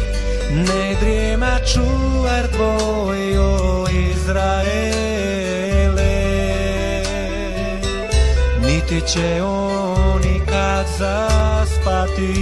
[0.51, 4.77] ne drijema čuvar tvoj o Izraele.
[8.61, 12.33] Niti će on ikad zaspati.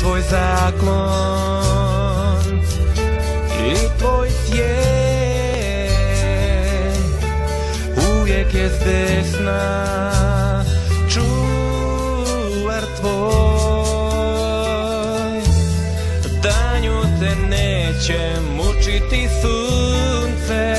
[0.00, 1.81] Tvoj zaklon
[4.02, 4.62] tvoj sjen
[8.20, 10.12] uvijek je desna
[11.08, 13.82] čuvar tvoj.
[16.42, 18.20] Danju te neće
[18.56, 20.74] mučiti sunce.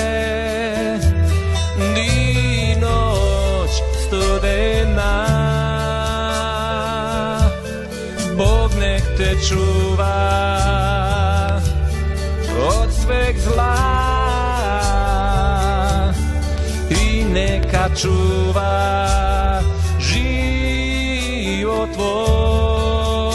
[2.82, 3.72] Noć
[4.08, 5.14] studena.
[8.38, 10.93] Bog nek te čuva.
[17.74, 18.70] Neka čuva
[19.98, 23.34] život tvoj.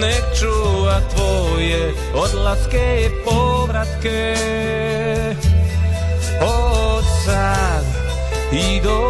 [0.00, 4.36] Nek čuva tvoje odlaske i povratke.
[6.40, 7.84] Od sad
[8.52, 9.09] i do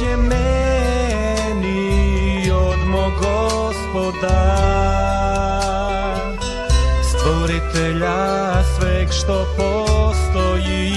[0.00, 1.80] će meni
[2.50, 4.56] od mog gospoda.
[7.10, 10.90] Stvoritelja sveg što postoji.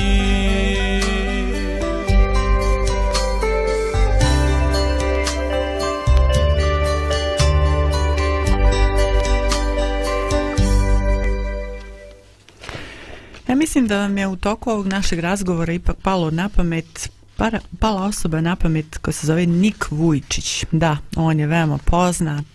[13.47, 17.09] Ja mislim da vam je u toku ovog našeg razgovora ipak palo na pamet
[17.43, 20.65] para, pala osoba na pamet koja se zove Nik Vujčić.
[20.71, 22.45] Da, on je veoma poznat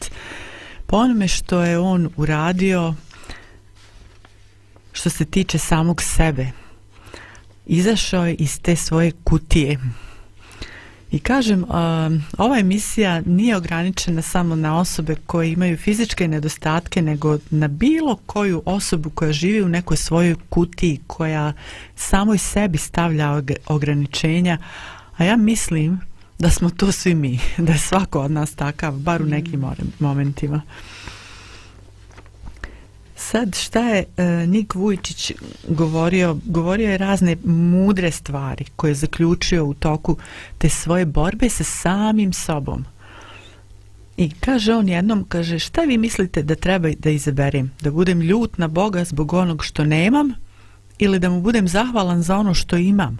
[0.87, 2.95] po onome što je on uradio
[4.93, 6.51] što se tiče samog sebe.
[7.67, 9.79] Izašao je iz te svoje kutije.
[11.11, 11.65] I kažem,
[12.39, 18.63] ova emisija nije ograničena samo na osobe koje imaju fizičke nedostatke, nego na bilo koju
[18.65, 21.53] osobu koja živi u nekoj svojoj kutiji, koja
[21.97, 24.59] samoj sebi stavlja ograničenja,
[25.17, 26.01] a ja mislim
[26.39, 29.65] da smo to svi mi, da je svako od nas takav, bar u nekim
[29.99, 30.63] momentima.
[33.21, 35.33] Sad šta je uh, Nik Vujčić
[35.69, 36.39] govorio?
[36.45, 40.17] Govorio je razne mudre stvari koje je zaključio u toku
[40.59, 42.85] te svoje borbe sa samim sobom.
[44.17, 47.71] I kaže on jednom, kaže šta vi mislite da treba da izaberem?
[47.81, 50.33] Da budem ljut na Boga zbog onog što nemam
[50.99, 53.19] ili da mu budem zahvalan za ono što imam?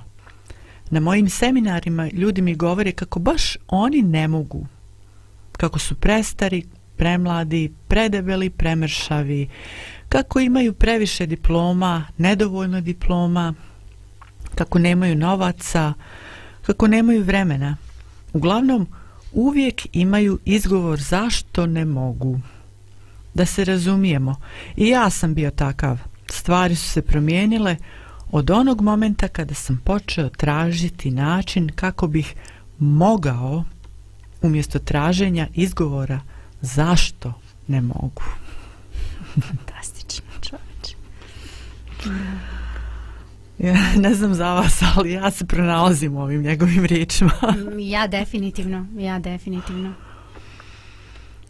[0.91, 4.67] Na mojim seminarima ljudi mi govore kako baš oni ne mogu.
[5.53, 6.67] Kako su prestari,
[6.99, 9.49] premladi, predebeli, premršavi,
[10.09, 13.55] kako imaju previše diploma, nedovoljno diploma,
[14.55, 15.93] kako nemaju novaca,
[16.67, 17.77] kako nemaju vremena.
[18.33, 18.87] Uglavnom,
[19.33, 22.41] uvijek imaju izgovor zašto ne mogu.
[23.35, 24.37] Da se razumijemo,
[24.77, 25.99] i ja sam bio takav.
[26.31, 27.77] Stvari su se promijenile
[28.31, 32.35] od onog momenta kada sam počeo tražiti način kako bih
[32.79, 33.65] mogao
[34.43, 36.21] umjesto traženja izgovora
[36.61, 37.33] zašto
[37.69, 38.23] ne mogu.
[39.49, 40.97] Fantastično, čovječ.
[43.59, 47.33] Ja, ne znam za vas, ali ja se pronalazim u ovim njegovim riječima.
[47.79, 49.93] ja definitivno, ja definitivno.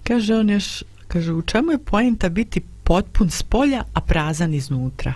[0.03, 5.15] Kaže on još, kaže, u čemu je pojenta biti potpun s polja, a prazan iznutra?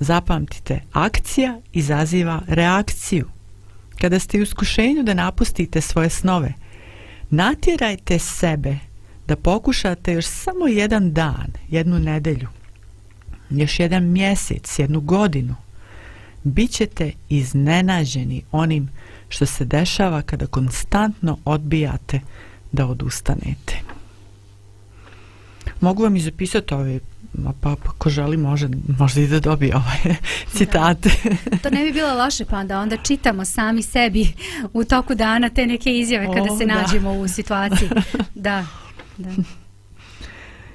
[0.00, 3.28] Zapamtite, akcija izaziva reakciju.
[4.00, 6.52] Kada ste u iskušenju da napustite svoje snove,
[7.30, 8.78] natjerajte sebe
[9.28, 12.48] da pokušate još samo jedan dan, jednu nedelju,
[13.50, 15.54] još jedan mjesec, jednu godinu,
[16.44, 18.88] bit ćete iznenađeni onim
[19.28, 22.20] što se dešava kada konstantno odbijate
[22.72, 23.78] da odustanete.
[25.80, 27.00] Mogu vam i zapisati ove
[27.60, 28.68] pa, pa ko želi može,
[28.98, 30.16] možda i da dobije ove
[30.56, 31.10] citate.
[31.50, 31.56] Da.
[31.56, 34.32] To ne bi bilo loše pa da onda čitamo sami sebi
[34.72, 36.74] u toku dana te neke izjave kada o, se da.
[36.74, 37.88] nađemo u situaciji.
[38.34, 38.66] Da,
[39.18, 39.30] da.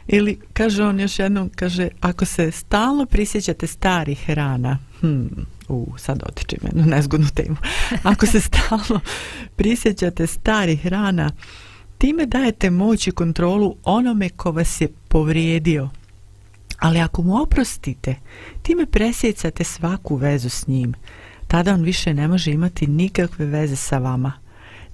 [0.07, 5.25] Ili, kaže on još jednom, kaže, ako se stalno prisjećate starih rana, hm,
[5.67, 7.55] u, sad otičem jednu nezgodnu temu,
[8.11, 8.99] ako se stalno
[9.55, 11.31] prisjećate starih rana,
[11.97, 15.89] time dajete moć i kontrolu onome ko vas je povrijedio.
[16.79, 18.15] Ali ako mu oprostite,
[18.61, 20.93] time presjecate svaku vezu s njim.
[21.47, 24.42] Tada on više ne može imati nikakve veze sa vama.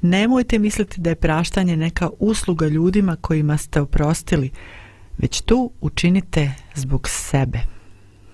[0.02, 4.52] Nemojte misliti da je praštanje neka usluga ljudima kojima ste oprostili,
[5.18, 7.60] već tu učinite zbog sebe.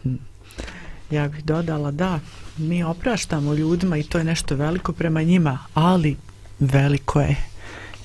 [0.03, 0.16] Hm.
[1.11, 2.20] Ja bih dodala da
[2.57, 6.18] mi opraštamo ljudima i to je nešto veliko prema njima, ali
[6.59, 7.36] veliko je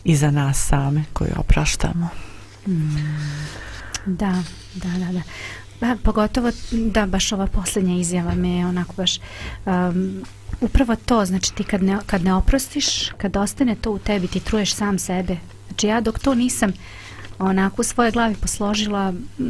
[0.05, 2.09] i za nas same koji opraštamo.
[2.67, 2.97] Mm.
[4.07, 4.43] Da,
[4.75, 5.23] da, da, da.
[5.81, 9.19] Pa, pogotovo da baš ova posljednja izjava me je onako baš
[9.67, 10.25] um,
[10.61, 14.41] upravo to, znači ti kad ne, kad ne oprostiš, kad ostane to u tebi, ti
[14.41, 15.37] truješ sam sebe.
[15.69, 16.73] Znači ja dok to nisam
[17.39, 19.45] onako u svoje glavi posložila mm,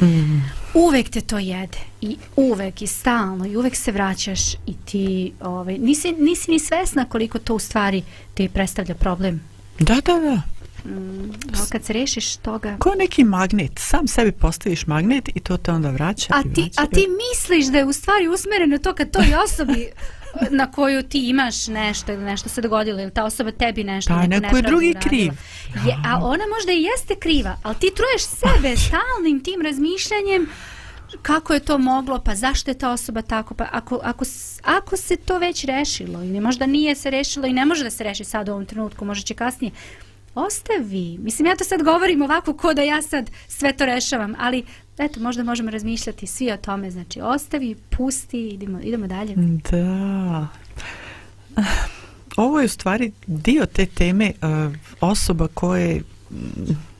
[0.00, 0.50] mm.
[0.74, 5.78] uvek te to jede i uvek i stalno i uvek se vraćaš i ti ovaj,
[5.78, 8.02] nisi, nisi ni svesna koliko to u stvari
[8.34, 9.40] ti predstavlja problem
[9.78, 10.42] da, da, da
[10.86, 11.30] Mm,
[11.72, 12.76] kad se rešiš toga...
[12.78, 16.34] Ko neki magnet, sam sebi postaviš magnet i to te onda vraća.
[16.34, 19.88] A, ti, vraća a ti misliš da je u stvari usmereno to kad toj osobi
[20.50, 24.26] na koju ti imaš nešto ili nešto se dogodilo ili ta osoba tebi nešto pa
[24.26, 25.00] neko je drugi uradila.
[25.00, 25.32] kriv?
[25.86, 30.48] Je, a ona možda i jeste kriva ali ti truješ sebe stalnim tim razmišljanjem
[31.22, 34.24] kako je to moglo, pa zašto je ta osoba tako, pa ako, ako,
[34.62, 38.04] ako se to već rešilo ili možda nije se rešilo i ne može da se
[38.04, 39.72] reši sad u ovom trenutku, možda će kasnije,
[40.36, 41.18] ostavi.
[41.22, 44.64] Mislim, ja to sad govorim ovako ko da ja sad sve to rešavam, ali
[44.98, 46.90] eto, možda možemo razmišljati svi o tome.
[46.90, 49.34] Znači, ostavi, pusti, idemo, idemo dalje.
[49.70, 50.46] Da.
[52.36, 54.32] Ovo je u stvari dio te teme eh,
[55.00, 56.36] osoba koje mm,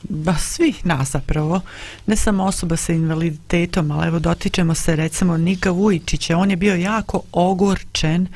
[0.02, 1.60] ba svih nas zapravo,
[2.06, 6.74] ne samo osoba sa invaliditetom, ali evo dotičemo se recimo Nika Vujičića, on je bio
[6.74, 8.26] jako ogorčen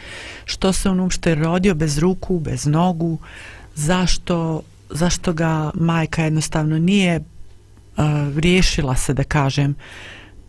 [0.45, 3.19] što se on uopšte rodio bez ruku, bez nogu,
[3.75, 8.05] zašto zašto ga majka jednostavno nije uh,
[8.37, 9.75] riješila se da kažem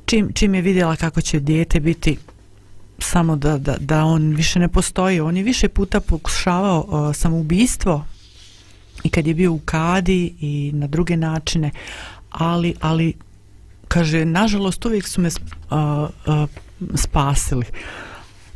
[0.06, 2.18] čim, čim je vidjela kako će dijete biti
[3.00, 5.20] samo da, da, da on više ne postoji.
[5.20, 8.06] On je više puta pokušavao uh, samoubistvo
[9.04, 11.72] i kad je bio u kadi i na druge načine,
[12.30, 13.14] ali, ali
[13.88, 16.50] kaže, nažalost uvijek su me uh, uh,
[16.96, 17.66] spasili.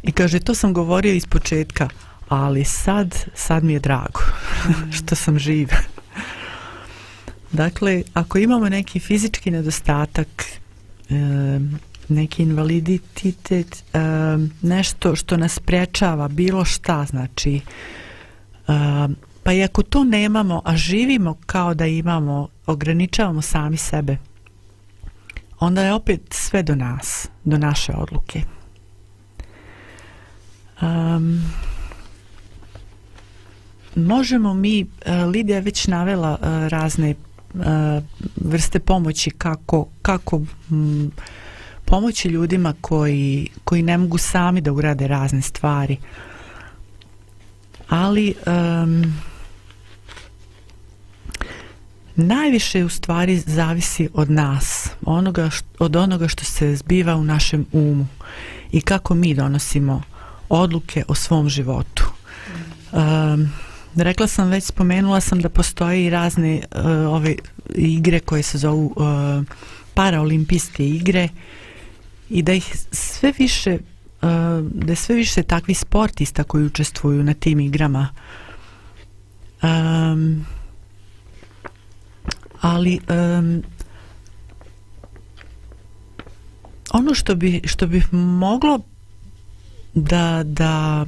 [0.03, 1.89] I kaže, to sam govorio iz početka,
[2.29, 4.21] ali sad, sad mi je drago
[4.67, 4.91] mm.
[4.97, 5.69] što sam živ.
[7.51, 10.27] dakle, ako imamo neki fizički nedostatak,
[11.09, 11.59] e,
[12.09, 13.99] neki invaliditet, e,
[14.61, 17.61] nešto što nas prečava, bilo šta, znači, e,
[19.43, 24.17] pa i ako to nemamo, a živimo kao da imamo, ograničavamo sami sebe,
[25.59, 28.41] onda je opet sve do nas, do naše odluke.
[30.81, 31.41] Um,
[33.95, 37.15] možemo mi, e, Lidija je već navela e, razne e,
[38.35, 40.41] vrste pomoći kako, kako
[40.71, 41.11] m,
[41.85, 45.97] pomoći ljudima koji, koji ne mogu sami da urade razne stvari.
[47.89, 49.13] Ali um,
[52.15, 57.65] najviše u stvari zavisi od nas, onoga što, od onoga što se zbiva u našem
[57.71, 58.07] umu
[58.71, 60.01] i kako mi donosimo
[60.49, 62.03] odluke o svom životu.
[62.91, 63.49] Um,
[64.03, 67.35] rekla sam već, spomenula sam da postoje i razne uh, ove
[67.75, 69.45] igre koje se zovu uh,
[69.93, 71.29] paraolimpijske igre
[72.29, 74.29] i da ih sve više uh,
[74.71, 78.07] da je sve više takvi sportista koji učestvuju na tim igrama.
[79.63, 80.45] Um,
[82.61, 83.63] ali um,
[86.91, 88.79] ono što bi što bi moglo
[89.93, 91.05] da da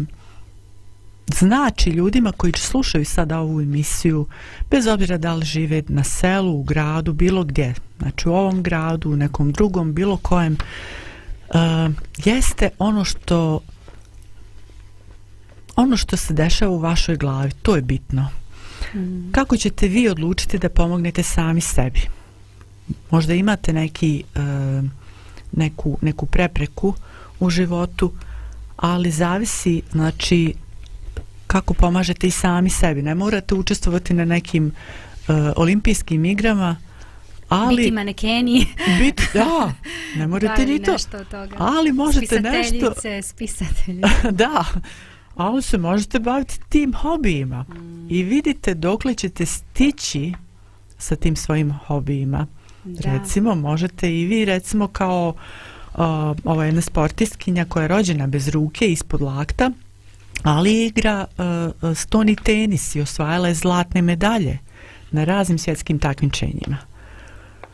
[1.35, 4.27] znači ljudima koji slušaju sada ovu emisiju
[4.71, 9.11] bez obzira da li žive na selu, u gradu, bilo gdje znači u ovom gradu,
[9.11, 11.93] u nekom drugom bilo kojem uh,
[12.25, 13.59] jeste ono što
[15.75, 18.27] ono što se dešava u vašoj glavi to je bitno
[18.95, 19.31] mm.
[19.31, 22.01] kako ćete vi odlučiti da pomognete sami sebi
[23.11, 24.89] možda imate neki uh,
[25.51, 26.93] neku, neku prepreku
[27.39, 28.11] u životu
[28.77, 30.53] ali zavisi znači
[31.47, 33.01] kako pomažete i sami sebi?
[33.01, 34.65] Ne morate učestvovati na nekim
[35.27, 36.75] uh, olimpijskim igrama
[37.49, 38.65] ali biti manekeni.
[38.99, 39.73] Biti da
[40.15, 40.95] ne morate ni to.
[41.57, 42.93] ali možete nešto
[43.23, 44.65] spisatelji da
[45.35, 47.65] ali se možete baviti tim hobijima.
[47.69, 48.07] Mm.
[48.09, 50.33] i vidite dokle ćete stići
[50.97, 52.47] sa tim svojim hobijima.
[52.83, 53.13] Da.
[53.13, 55.33] recimo možete i vi recimo kao
[55.93, 55.99] uh,
[56.43, 59.71] ova jedna sportistkinja koja je rođena bez ruke ispod lakta
[60.47, 64.57] ali igra uh, stoni tenis i osvajala je zlatne medalje
[65.11, 66.77] na raznim svjetskim takmičenjima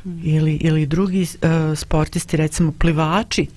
[0.06, 0.20] mm.
[0.24, 3.48] ili, ili drugi uh, sportisti recimo plivači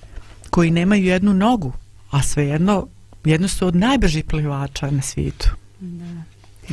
[0.49, 1.73] koji nemaju jednu nogu
[2.11, 2.87] a svejedno
[3.25, 5.49] jedno su od najbržih plivača na svijetu.
[5.79, 6.05] Da.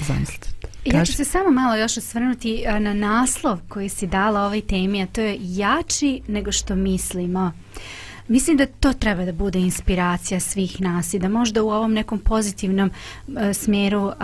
[0.07, 0.49] Zamislite.
[0.85, 5.07] Ja ću se samo malo još osvrnuti na naslov koji si dala ovoj temi, a
[5.07, 7.53] to je jači nego što mislimo.
[8.29, 12.19] Mislim da to treba da bude inspiracija svih nas i da možda u ovom nekom
[12.19, 12.91] pozitivnom
[13.27, 14.15] uh, smjeru uh,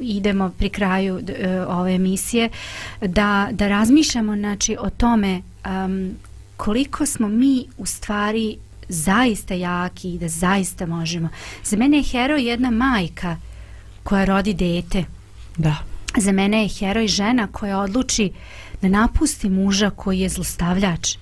[0.00, 1.22] idemo pri kraju uh,
[1.68, 2.48] ove emisije
[3.00, 6.10] da, da razmišljamo znači, o tome um,
[6.56, 8.56] koliko smo mi u stvari
[8.88, 11.28] zaista jaki i da zaista možemo.
[11.64, 13.36] Za mene je heroj jedna majka
[14.02, 15.04] koja rodi dete.
[15.56, 15.76] Da.
[16.16, 18.32] Za mene je heroj žena koja odluči
[18.82, 21.16] da napusti muža koji je zlostavljač.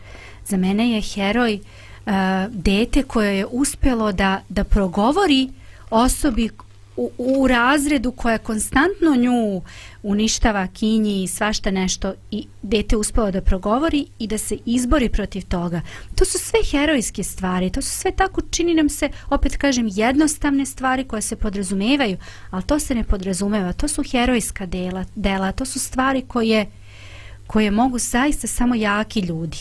[0.44, 2.10] Za mene je heroj uh, E,
[2.50, 5.48] dete koje je uspjelo da, da progovori
[5.90, 6.50] osobi
[6.96, 9.62] u, u razredu koja konstantno nju
[10.02, 15.42] uništava kinji i svašta nešto i dete uspelo da progovori i da se izbori protiv
[15.48, 15.80] toga.
[16.14, 20.66] To su sve herojske stvari, to su sve tako čini nam se, opet kažem, jednostavne
[20.66, 22.16] stvari koje se podrazumevaju,
[22.50, 26.66] ali to se ne podrazumeva, to su herojska dela, dela to su stvari koje,
[27.46, 29.58] koje mogu zaista samo jaki ljudi.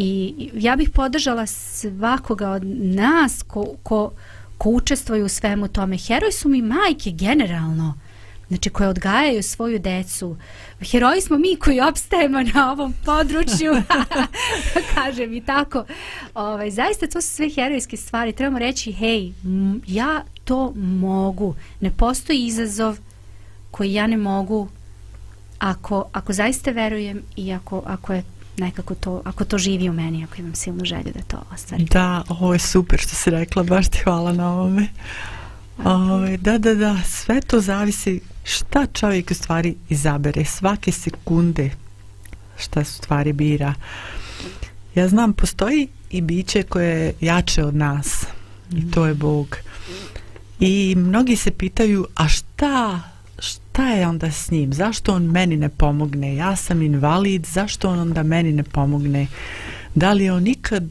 [0.00, 4.10] I ja bih podržala svakoga od nas ko, ko,
[4.58, 5.96] ko učestvuju u svemu tome.
[5.96, 7.98] Heroj su mi majke generalno,
[8.48, 10.36] znači koje odgajaju svoju decu.
[10.80, 13.72] Heroji smo mi koji opstajemo na ovom području,
[14.94, 15.84] kažem i tako.
[16.34, 18.32] Ovaj, zaista to su sve herojske stvari.
[18.32, 19.32] Trebamo reći, hej,
[19.86, 21.54] ja to mogu.
[21.80, 22.98] Ne postoji izazov
[23.70, 24.68] koji ja ne mogu
[25.58, 28.22] ako, ako zaista verujem i ako, ako je
[28.58, 31.84] nekako to, ako to živi u meni, ako imam silnu želju da to ostvari.
[31.84, 34.88] Da, ovo je super što si rekla, baš ti hvala na ovome.
[35.84, 41.70] Ove, da, da, da, sve to zavisi šta čovjek u stvari izabere svake sekunde
[42.58, 43.74] šta su stvari bira.
[44.94, 48.26] Ja znam, postoji i biće koje je jače od nas.
[48.72, 49.56] I to je Bog.
[50.60, 53.00] I mnogi se pitaju, a šta,
[53.78, 54.72] šta je onda s njim?
[54.72, 56.34] Zašto on meni ne pomogne?
[56.34, 59.26] Ja sam invalid, zašto on onda meni ne pomogne?
[59.94, 60.84] Da li je on ikad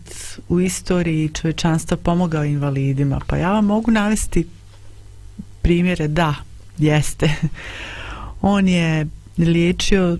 [0.49, 3.19] u istoriji čovečanstva pomogao invalidima?
[3.27, 4.47] Pa ja vam mogu navesti
[5.61, 6.35] primjere, da,
[6.77, 7.29] jeste.
[8.41, 9.07] On je
[9.37, 10.17] liječio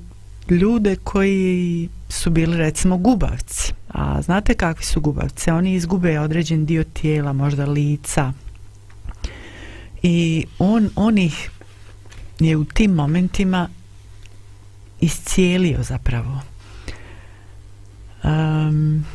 [0.50, 3.74] ljude koji su bili recimo gubavci.
[3.90, 5.52] A znate kakvi su gubavci?
[5.52, 8.34] Oni izgube određen dio tijela, možda lica.
[10.04, 11.50] I on, on ih
[12.40, 13.70] je u tim momentima
[15.00, 16.42] iscijelio zapravo.
[18.24, 19.06] Um,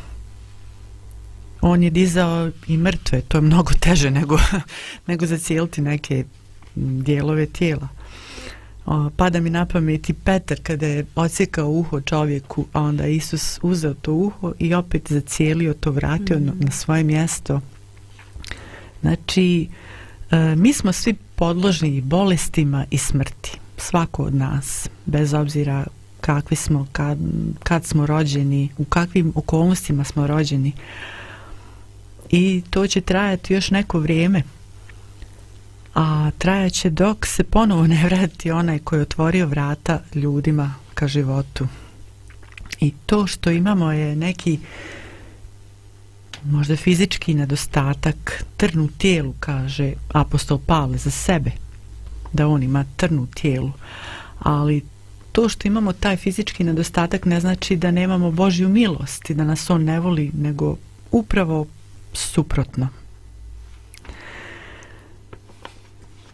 [1.61, 4.37] on je dizao i mrtve, to je mnogo teže nego,
[5.07, 6.25] nego zacijeliti neke
[6.75, 7.87] dijelove tijela.
[8.85, 13.59] O, pada mi na pamet i Petar kada je odsjekao uho čovjeku, a onda Isus
[13.61, 16.65] uzeo to uho i opet zacijelio to, vratio mm -hmm.
[16.65, 17.61] na svoje mjesto.
[19.01, 19.67] Znači,
[20.31, 21.13] e, mi smo svi
[21.43, 23.59] podložni bolestima i smrti.
[23.77, 25.85] Svako od nas, bez obzira
[26.21, 27.17] kakvi smo, kad,
[27.63, 30.71] kad smo rođeni, u kakvim okolnostima smo rođeni.
[32.29, 34.43] I to će trajati još neko vrijeme
[35.93, 41.67] a trajaće dok se ponovo ne vrati onaj koji je otvorio vrata ljudima ka životu.
[42.79, 44.59] I to što imamo je neki
[46.45, 51.51] možda fizički nedostatak trnu tijelu, kaže apostol Pavle za sebe,
[52.33, 53.71] da on ima trnu tijelu.
[54.39, 54.81] Ali
[55.31, 59.69] to što imamo taj fizički nedostatak ne znači da nemamo Božju milost i da nas
[59.69, 60.77] on ne voli, nego
[61.11, 61.67] upravo
[62.13, 62.87] suprotno.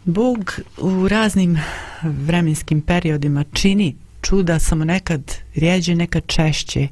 [0.04, 1.58] Bog u raznim
[2.02, 6.88] vremenskim periodima čini čuda samo nekad rijeđe, nekad češće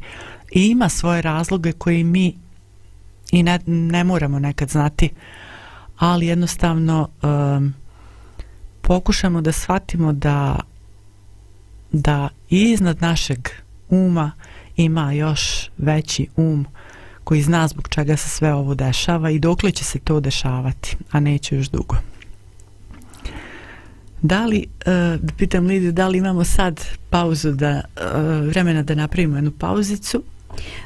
[0.53, 2.35] i ima svoje razloge koje mi
[3.33, 5.11] i ne, ne moramo nekad znati
[5.99, 7.74] ali jednostavno um,
[8.81, 10.61] pokušamo da shvatimo da
[11.93, 13.49] da iznad našeg
[13.89, 14.33] uma
[14.76, 16.66] ima još veći um
[17.24, 21.20] koji zna zbog čega se sve ovo dešava i dokle će se to dešavati, a
[21.20, 21.97] neće još dugo.
[24.22, 29.37] Da li, uh, pitam Lidiju, da li imamo sad pauzu da, uh, vremena da napravimo
[29.37, 30.22] jednu pauzicu?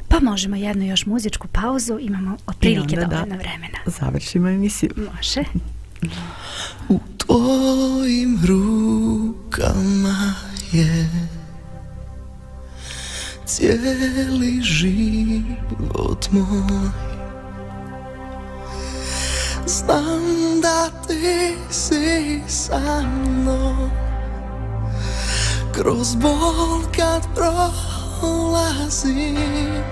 [0.09, 3.79] Pa možemo jednu još muzičku pauzu, imamo otprilike dovoljno vremena.
[3.87, 4.91] Završimo emisiju.
[5.17, 5.45] Može.
[6.89, 10.35] U tvojim rukama
[10.73, 11.09] je
[13.47, 16.91] cijeli život moj
[19.67, 20.21] Znam
[20.63, 23.91] da ti si sa mnom
[25.73, 27.35] Kroz bol kad
[28.23, 29.83] un lazim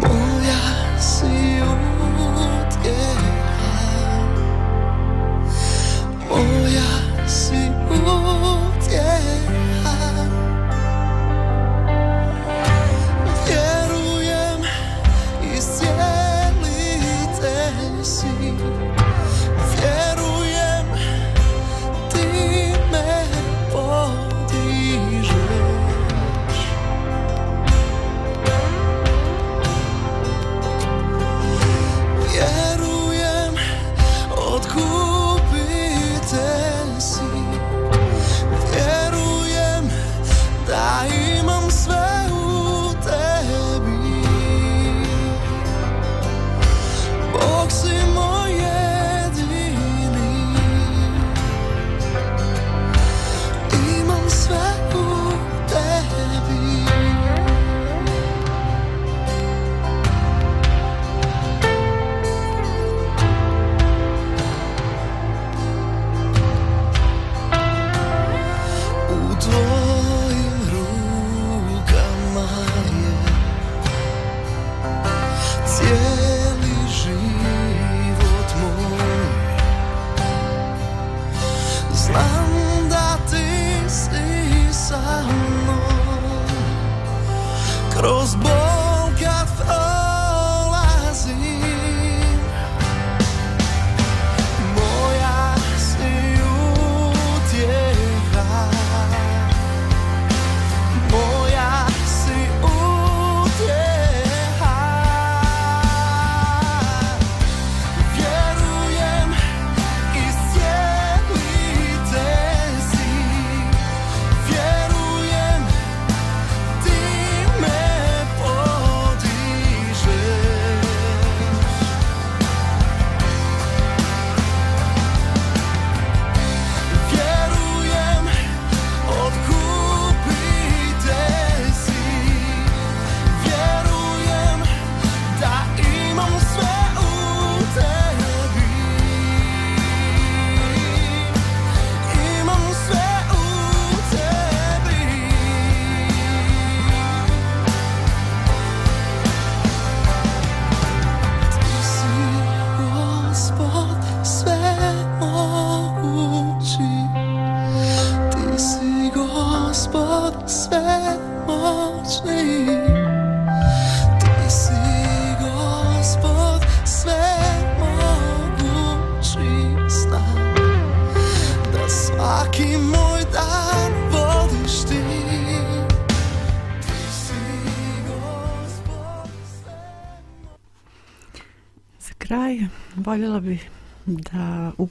[0.00, 0.62] Moja
[0.98, 3.21] si ut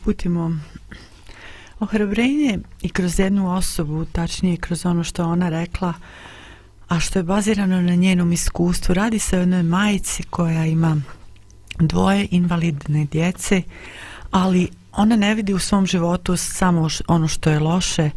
[0.02, 0.60] uputimo
[1.80, 5.94] ohrabrenje i kroz jednu osobu, tačnije kroz ono što ona rekla,
[6.88, 8.94] a što je bazirano na njenom iskustvu.
[8.94, 11.02] Radi se o jednoj majici koja ima
[11.80, 13.62] dvoje invalidne djece,
[14.32, 18.10] ali ona ne vidi u svom životu samo ono što je loše,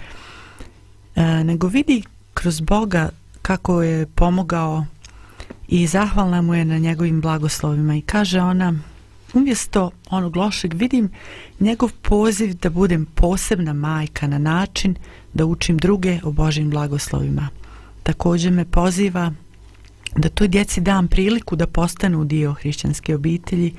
[1.16, 2.02] e, nego vidi
[2.34, 3.10] kroz Boga
[3.42, 4.86] kako je pomogao
[5.68, 8.74] i zahvalna mu je na njegovim blagoslovima i kaže ona
[9.34, 11.10] umjesto onog lošeg vidim
[11.60, 14.94] njegov poziv da budem posebna majka na način
[15.34, 17.48] da učim druge o Božim blagoslovima.
[18.02, 19.32] Također me poziva
[20.16, 23.74] da toj djeci dam priliku da postanu dio hrišćanske obitelji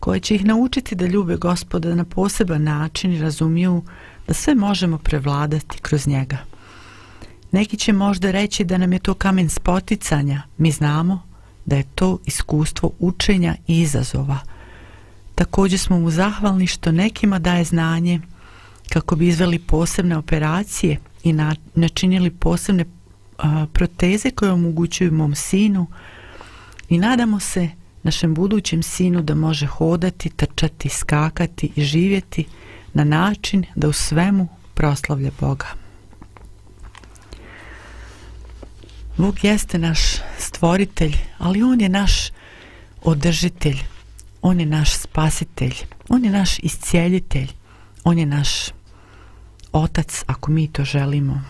[0.00, 3.82] koje će ih naučiti da ljube gospoda na poseban način i razumiju
[4.26, 6.38] da sve možemo prevladati kroz njega.
[7.52, 10.42] Neki će možda reći da nam je to kamen spoticanja.
[10.58, 11.22] Mi znamo
[11.64, 14.38] da je to iskustvo učenja i izazova.
[15.40, 18.20] Također smo mu zahvalni što nekima daje znanje
[18.88, 21.32] kako bi izveli posebne operacije i
[21.74, 22.84] načinili posebne
[23.38, 25.86] a, proteze koje omogućuju mom sinu
[26.88, 27.70] i nadamo se
[28.02, 32.44] našem budućem sinu da može hodati, trčati, skakati i živjeti
[32.92, 35.66] na način da u svemu proslavlja Boga.
[39.16, 40.00] Bog jeste naš
[40.38, 42.30] stvoritelj, ali On je naš
[43.02, 43.78] održitelj,
[44.42, 45.74] On je naš spasitelj,
[46.08, 47.48] On je naš iscijeljitelj,
[48.04, 48.50] On je naš
[49.72, 51.42] otac ako mi to želimo.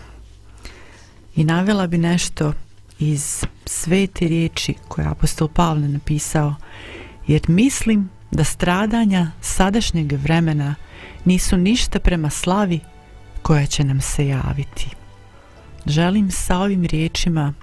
[1.35, 2.53] I navela bi nešto
[2.99, 6.55] iz svete riječi koje je apostol Pavle napisao,
[7.27, 10.75] jer mislim da stradanja sadašnjeg vremena
[11.25, 12.79] nisu ništa prema slavi
[13.41, 14.89] koja će nam se javiti.
[15.85, 17.53] Želim sa ovim riječima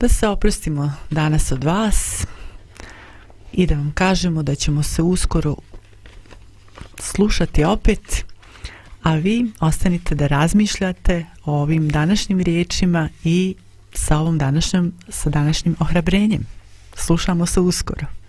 [0.00, 2.26] da se oprostimo danas od vas
[3.52, 5.56] i da vam kažemo da ćemo se uskoro
[6.98, 8.24] slušati opet,
[9.02, 13.54] a vi ostanite da razmišljate o ovim današnjim riječima i
[13.94, 16.46] sa ovom današnjom, sa današnjim ohrabrenjem.
[16.96, 18.21] Slušamo se uskoro.